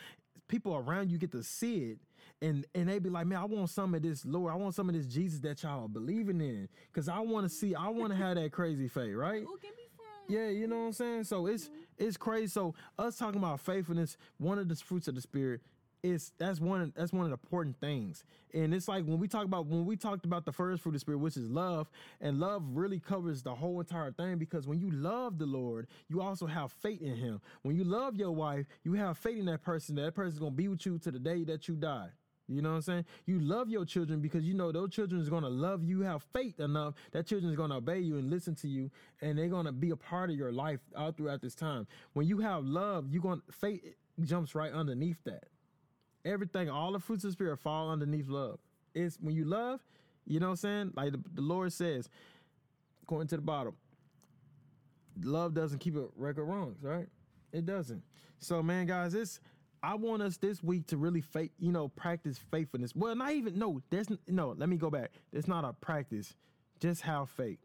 people 0.48 0.76
around 0.76 1.12
you 1.12 1.18
get 1.18 1.32
to 1.32 1.44
see 1.44 1.92
it. 1.92 2.00
And 2.42 2.66
and 2.76 2.90
they 2.90 3.00
be 3.00 3.10
like, 3.10 3.28
man, 3.28 3.40
I 3.40 3.46
want 3.46 3.70
some 3.70 3.94
of 3.96 4.02
this 4.02 4.26
Lord. 4.26 4.52
I 4.52 4.56
want 4.56 4.76
some 4.76 4.90
of 4.90 4.96
this 4.96 5.06
Jesus 5.06 5.40
that 5.42 5.64
y'all 5.64 5.86
are 5.86 5.90
believing 5.90 6.42
in. 6.42 6.68
Cause 6.94 7.08
I 7.08 7.20
want 7.20 7.46
to 7.46 7.50
see, 7.50 7.76
I 7.76 7.88
want 7.90 8.12
to 8.12 8.18
have 8.18 8.36
that 8.36 8.52
crazy 8.52 8.88
faith, 8.88 9.16
right? 9.16 9.44
Ooh, 9.44 9.58
give 9.62 9.72
me 9.78 9.84
some. 9.96 10.06
Yeah, 10.28 10.50
you 10.50 10.68
know 10.68 10.80
what 10.80 10.86
I'm 10.88 10.94
saying? 10.94 11.24
So 11.26 11.46
it's 11.48 11.66
mm-hmm. 11.66 11.76
It's 11.98 12.18
crazy. 12.18 12.48
So 12.48 12.76
us 13.00 13.18
talking 13.18 13.40
about 13.40 13.60
faithfulness, 13.60 14.18
one 14.38 14.60
of 14.60 14.68
the 14.68 14.76
fruits 14.76 15.08
of 15.08 15.16
the 15.16 15.22
spirit, 15.22 15.62
is 16.06 16.32
that's 16.38 16.60
one 16.60 16.94
that's 16.96 17.12
one 17.12 17.24
of 17.24 17.30
the 17.30 17.34
important 17.34 17.80
things. 17.80 18.24
And 18.54 18.74
it's 18.74 18.88
like 18.88 19.06
when 19.06 19.20
we 19.20 19.28
talk 19.28 19.46
about 19.46 19.66
when 19.66 19.86
we 19.86 19.96
talked 19.96 20.26
about 20.26 20.46
the 20.46 20.52
first 20.52 20.84
fruit 20.84 20.92
of 20.92 20.94
the 20.94 21.00
spirit, 21.00 21.18
which 21.18 21.38
is 21.38 21.50
love, 21.50 21.90
and 22.22 22.40
love 22.40 22.64
really 22.74 23.00
covers 23.00 23.42
the 23.42 23.56
whole 23.56 23.80
entire 23.80 24.12
thing 24.12 24.38
because 24.38 24.68
when 24.68 24.80
you 24.80 24.92
love 24.92 25.40
the 25.40 25.46
Lord, 25.46 25.88
you 26.08 26.22
also 26.22 26.46
have 26.46 26.72
faith 26.72 27.02
in 27.02 27.16
him. 27.16 27.42
When 27.64 27.76
you 27.76 27.84
love 27.84 28.16
your 28.16 28.32
wife, 28.32 28.66
you 28.84 28.94
have 28.94 29.18
faith 29.18 29.40
in 29.40 29.46
that 29.46 29.64
person, 29.64 29.96
that 29.96 30.14
person's 30.14 30.40
gonna 30.40 30.52
be 30.52 30.68
with 30.68 30.86
you 30.86 31.00
to 31.00 31.12
the 31.12 31.20
day 31.20 31.44
that 31.46 31.68
you 31.68 31.76
die. 31.76 32.10
You 32.48 32.62
know 32.62 32.70
what 32.70 32.76
I'm 32.76 32.82
saying? 32.84 33.06
You 33.26 33.40
love 33.40 33.70
your 33.70 33.86
children 33.86 34.20
because 34.22 34.44
you 34.44 34.54
know 34.54 34.72
those 34.72 34.92
children 34.92 35.20
is 35.20 35.30
gonna 35.30 35.50
love 35.50 35.84
you. 35.84 36.02
Have 36.02 36.24
faith 36.34 36.60
enough 36.60 36.94
that 37.12 37.26
children 37.26 37.52
is 37.52 37.58
gonna 37.58 37.78
obey 37.78 38.00
you 38.00 38.18
and 38.18 38.30
listen 38.30 38.54
to 38.56 38.68
you, 38.68 38.92
and 39.22 39.38
they're 39.38 39.48
gonna 39.48 39.72
be 39.72 39.90
a 39.90 39.96
part 39.96 40.30
of 40.30 40.36
your 40.36 40.52
life 40.52 40.80
all 40.96 41.12
throughout 41.12 41.42
this 41.42 41.56
time. 41.56 41.88
When 42.14 42.28
you 42.28 42.40
have 42.40 42.64
love, 42.64 43.08
you 43.10 43.20
going 43.20 43.42
faith 43.52 43.82
jumps 44.24 44.54
right 44.54 44.72
underneath 44.72 45.24
that. 45.26 45.46
Everything, 46.24 46.70
all 46.70 46.92
the 46.92 47.00
fruits 47.00 47.24
of 47.24 47.30
the 47.30 47.34
spirit 47.34 47.58
fall 47.58 47.92
underneath 47.92 48.28
love. 48.28 48.60
It's 48.94 49.18
when 49.20 49.36
you 49.36 49.46
love, 49.46 49.82
you 50.26 50.40
know 50.40 50.48
what 50.48 50.52
I'm 50.52 50.58
saying? 50.58 50.94
Like 50.96 51.12
the, 51.12 51.22
the 51.34 51.42
Lord 51.42 51.74
says, 51.74 52.10
according 53.04 53.28
to 53.30 53.36
the 53.38 53.42
bottom, 53.42 53.76
love 55.24 55.54
doesn't 55.54 55.80
keep 55.80 55.96
a 55.96 56.06
record 56.16 56.46
wrongs, 56.46 56.78
right? 56.82 57.08
It 57.52 57.66
doesn't. 57.66 58.04
So, 58.40 58.62
man, 58.62 58.86
guys, 58.86 59.14
it's 59.14 59.40
I 59.86 59.94
want 59.96 60.24
us 60.24 60.38
this 60.38 60.64
week 60.64 60.88
to 60.88 60.98
really 60.98 61.22
faith, 61.22 61.52
you 61.60 61.72
know, 61.72 61.90
practice 61.90 62.40
faithfulness. 62.52 62.96
Well, 62.96 63.16
not 63.16 63.32
even 63.34 63.60
no. 63.60 63.82
There's 63.92 64.08
no. 64.28 64.56
Let 64.58 64.68
me 64.68 64.78
go 64.78 64.90
back. 64.90 65.12
It's 65.32 65.48
not 65.48 65.64
a 65.64 65.74
practice. 65.74 66.36
Just 66.80 67.02
have 67.04 67.30
faith. 67.30 67.60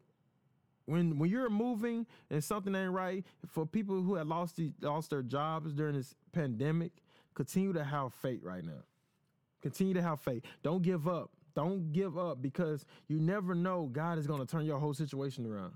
When 0.85 1.19
when 1.19 1.31
you're 1.31 1.49
moving 1.49 2.07
and 2.31 2.45
something 2.45 2.75
ain't 2.75 2.93
right, 2.93 3.25
for 3.47 3.65
people 3.65 4.03
who 4.03 4.17
have 4.17 4.27
lost 4.27 4.57
the, 4.57 4.73
lost 4.83 5.11
their 5.11 5.23
jobs 5.23 5.73
during 5.73 5.95
this 5.95 6.15
pandemic, 6.33 6.93
continue 7.35 7.73
to 7.73 7.85
have 7.85 8.13
faith 8.13 8.41
right 8.43 8.65
now. 8.65 8.83
Continue 9.63 9.95
to 9.95 10.03
have 10.03 10.21
faith. 10.21 10.43
Don't 10.63 10.83
give 10.83 11.09
up. 11.09 11.31
Don't 11.55 11.91
give 11.93 12.19
up 12.19 12.43
because 12.43 12.85
you 13.09 13.19
never 13.19 13.55
know 13.55 13.89
God 13.93 14.19
is 14.19 14.27
going 14.27 14.41
to 14.41 14.47
turn 14.47 14.65
your 14.67 14.79
whole 14.79 14.95
situation 14.95 15.47
around. 15.47 15.73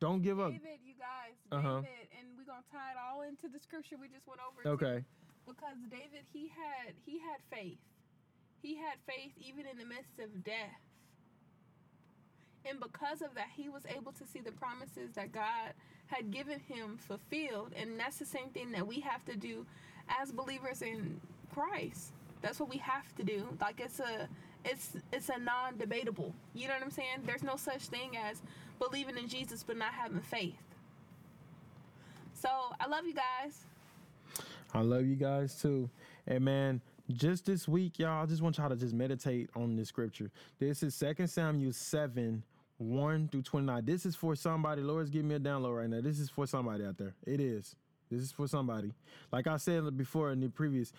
Don't 0.00 0.20
give 0.22 0.38
up. 0.40 0.50
David, 0.52 0.80
you 0.84 0.94
guys, 0.98 1.34
Uh-huh. 1.52 1.80
David, 1.80 2.08
and 2.18 2.28
we're 2.36 2.44
gonna 2.44 2.62
tie 2.70 2.90
it 2.92 2.96
all 3.02 3.22
into 3.22 3.48
the 3.48 3.58
scripture 3.58 3.96
we 4.00 4.08
just 4.08 4.26
went 4.26 4.40
over. 4.46 4.62
too. 4.62 4.70
Because 5.46 5.76
David 5.90 6.24
he 6.32 6.48
had 6.48 6.94
he 7.04 7.18
had 7.18 7.38
faith. 7.50 7.78
He 8.62 8.76
had 8.76 8.98
faith 9.06 9.32
even 9.40 9.66
in 9.66 9.78
the 9.78 9.84
midst 9.84 10.18
of 10.18 10.44
death. 10.44 10.80
And 12.68 12.80
because 12.80 13.22
of 13.22 13.34
that, 13.36 13.48
he 13.56 13.68
was 13.68 13.82
able 13.96 14.10
to 14.12 14.26
see 14.26 14.40
the 14.40 14.50
promises 14.50 15.12
that 15.14 15.30
God 15.30 15.72
had 16.06 16.32
given 16.32 16.58
him 16.58 16.98
fulfilled. 16.98 17.72
And 17.76 17.98
that's 17.98 18.18
the 18.18 18.24
same 18.24 18.48
thing 18.48 18.72
that 18.72 18.86
we 18.86 19.00
have 19.00 19.24
to 19.26 19.36
do 19.36 19.64
as 20.20 20.32
believers 20.32 20.82
in 20.82 21.20
Christ. 21.54 22.12
That's 22.42 22.58
what 22.58 22.68
we 22.68 22.78
have 22.78 23.14
to 23.16 23.22
do. 23.22 23.46
Like 23.60 23.80
it's 23.80 24.00
a 24.00 24.28
it's 24.64 24.96
it's 25.12 25.28
a 25.28 25.38
non-debatable. 25.38 26.34
You 26.54 26.68
know 26.68 26.74
what 26.74 26.82
I'm 26.82 26.90
saying? 26.90 27.22
There's 27.24 27.44
no 27.44 27.56
such 27.56 27.82
thing 27.82 28.16
as 28.16 28.42
believing 28.78 29.16
in 29.16 29.28
Jesus 29.28 29.62
but 29.62 29.76
not 29.76 29.92
having 29.92 30.20
faith. 30.20 30.54
So 32.34 32.48
I 32.80 32.86
love 32.88 33.06
you 33.06 33.14
guys. 33.14 33.64
I 34.76 34.82
love 34.82 35.06
you 35.06 35.16
guys 35.16 35.60
too. 35.60 35.88
And 36.26 36.44
man, 36.44 36.82
just 37.12 37.46
this 37.46 37.66
week, 37.66 37.98
y'all, 37.98 38.22
I 38.22 38.26
just 38.26 38.42
want 38.42 38.58
y'all 38.58 38.68
to 38.68 38.76
just 38.76 38.94
meditate 38.94 39.48
on 39.56 39.74
this 39.74 39.88
scripture. 39.88 40.30
This 40.58 40.82
is 40.82 40.98
2 40.98 41.26
Samuel 41.26 41.72
7, 41.72 42.42
1 42.76 43.28
through 43.28 43.42
29. 43.42 43.84
This 43.84 44.04
is 44.04 44.14
for 44.14 44.34
somebody. 44.34 44.82
Lord's 44.82 45.08
giving 45.08 45.28
me 45.28 45.36
a 45.36 45.40
download 45.40 45.78
right 45.78 45.88
now. 45.88 46.00
This 46.02 46.18
is 46.18 46.28
for 46.28 46.46
somebody 46.46 46.84
out 46.84 46.98
there. 46.98 47.14
It 47.26 47.40
is. 47.40 47.74
This 48.10 48.20
is 48.20 48.32
for 48.32 48.46
somebody. 48.46 48.92
Like 49.32 49.46
I 49.46 49.56
said 49.56 49.96
before 49.96 50.30
in 50.30 50.40
the 50.40 50.48
previous, 50.48 50.92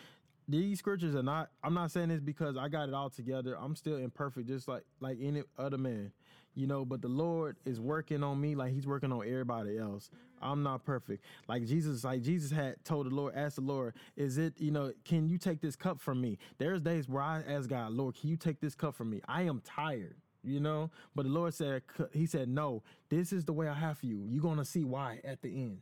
these 0.48 0.80
scriptures 0.80 1.16
are 1.16 1.24
not, 1.24 1.50
I'm 1.64 1.74
not 1.74 1.92
saying 1.92 2.10
this 2.10 2.22
because 2.22 2.58
I 2.58 2.70
got 2.70 2.88
it 2.88 2.96
all 2.96 3.10
together. 3.10 3.56
I'm 3.60 3.76
still 3.76 3.98
imperfect, 3.98 4.48
just 4.48 4.68
like 4.68 4.84
like 5.02 5.18
any 5.22 5.44
other 5.58 5.78
man. 5.78 6.12
You 6.58 6.66
know, 6.66 6.86
but 6.86 7.04
the 7.04 7.08
Lord 7.08 7.56
is 7.66 7.80
working 7.80 8.24
on 8.24 8.42
me 8.42 8.56
like 8.56 8.74
He's 8.74 8.88
working 8.88 9.12
on 9.12 9.22
everybody 9.28 9.78
else. 9.78 10.10
I'm 10.42 10.64
not 10.64 10.84
perfect. 10.84 11.24
Like 11.48 11.68
Jesus, 11.68 12.04
like 12.04 12.24
Jesus 12.24 12.50
had 12.50 12.84
told 12.84 13.06
the 13.06 13.14
Lord, 13.14 13.36
asked 13.36 13.58
the 13.58 13.62
Lord, 13.62 13.94
is 14.16 14.40
it, 14.40 14.56
you 14.58 14.72
know, 14.72 14.92
can 15.06 15.30
you 15.30 15.38
take 15.38 15.62
this 15.62 15.76
cup 15.76 16.00
from 16.02 16.20
me? 16.20 16.40
There's 16.58 16.82
days 16.82 17.08
where 17.08 17.22
I 17.22 17.44
ask 17.48 17.70
God, 17.70 17.92
Lord, 17.92 18.16
can 18.16 18.32
you 18.32 18.38
take 18.38 18.60
this 18.60 18.74
cup 18.74 18.96
from 18.96 19.12
me? 19.12 19.22
I 19.28 19.44
am 19.44 19.62
tired, 19.64 20.16
you 20.44 20.60
know? 20.60 20.90
But 21.14 21.26
the 21.26 21.30
Lord 21.30 21.54
said, 21.54 21.84
He 22.12 22.26
said, 22.26 22.50
No, 22.50 22.82
this 23.10 23.32
is 23.32 23.46
the 23.46 23.54
way 23.54 23.68
I 23.68 23.76
have 23.76 24.00
for 24.00 24.08
you. 24.08 24.26
You're 24.28 24.42
gonna 24.42 24.66
see 24.66 24.84
why 24.84 25.20
at 25.24 25.44
the 25.44 25.50
end. 25.50 25.78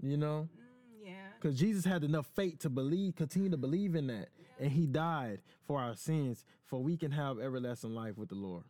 You 0.00 0.18
know? 0.18 0.48
Mm, 0.54 1.04
yeah. 1.04 1.14
Because 1.40 1.58
Jesus 1.58 1.84
had 1.84 2.04
enough 2.04 2.26
faith 2.36 2.60
to 2.60 2.70
believe, 2.70 3.16
continue 3.16 3.50
to 3.50 3.56
believe 3.56 3.96
in 3.96 4.06
that. 4.06 4.28
And 4.60 4.70
he 4.70 4.86
died 4.86 5.40
for 5.66 5.80
our 5.80 5.96
sins, 5.96 6.44
for 6.64 6.80
we 6.80 6.96
can 6.96 7.10
have 7.10 7.40
everlasting 7.40 7.92
life 7.92 8.16
with 8.16 8.28
the 8.28 8.36
Lord. 8.36 8.62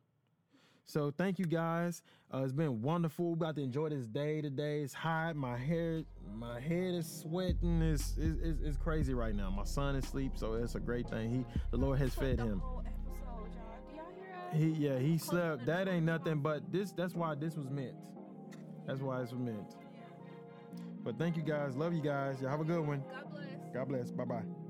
So 0.86 1.12
thank 1.16 1.38
you 1.40 1.46
guys. 1.46 2.02
Uh, 2.32 2.42
it's 2.44 2.52
been 2.52 2.80
wonderful. 2.80 3.26
We 3.26 3.32
about 3.32 3.56
to 3.56 3.62
enjoy 3.62 3.88
this 3.88 4.06
day 4.06 4.40
today. 4.40 4.82
It's 4.82 4.94
hot. 4.94 5.34
My 5.34 5.56
hair, 5.56 6.02
my 6.32 6.60
head 6.60 6.94
is 6.94 7.22
sweating. 7.22 7.82
It's, 7.82 8.14
it's, 8.16 8.40
it's, 8.40 8.60
it's 8.62 8.76
crazy 8.76 9.12
right 9.12 9.34
now. 9.34 9.50
My 9.50 9.64
son 9.64 9.96
is 9.96 10.04
asleep, 10.04 10.32
so 10.36 10.54
it's 10.54 10.76
a 10.76 10.80
great 10.80 11.10
thing. 11.10 11.30
He, 11.30 11.44
the 11.72 11.76
Lord 11.76 11.98
has 11.98 12.14
fed 12.14 12.38
him. 12.38 12.60
whole 12.60 12.84
episode, 12.86 13.16
y'all. 13.26 13.80
Do 13.88 13.96
y'all 13.96 14.04
hear 14.14 14.70
us? 14.70 14.78
He, 14.78 14.84
yeah, 14.86 14.98
he 14.98 15.18
slept. 15.18 15.66
That 15.66 15.88
ain't 15.88 16.04
nothing. 16.06 16.38
But 16.38 16.70
this, 16.72 16.92
that's 16.92 17.14
why 17.14 17.34
this 17.34 17.56
was 17.56 17.68
meant. 17.68 17.94
That's 18.86 19.00
why 19.00 19.22
it's 19.22 19.32
meant. 19.32 19.74
But 21.02 21.18
thank 21.18 21.36
you 21.36 21.42
guys. 21.42 21.76
Love 21.76 21.94
you 21.94 22.02
guys. 22.02 22.40
Y'all 22.40 22.50
have 22.50 22.60
a 22.60 22.64
good 22.64 22.86
one. 22.86 23.02
God 23.10 23.32
bless. 23.32 23.46
God 23.74 23.88
bless. 23.88 24.10
Bye 24.12 24.24
bye. 24.24 24.65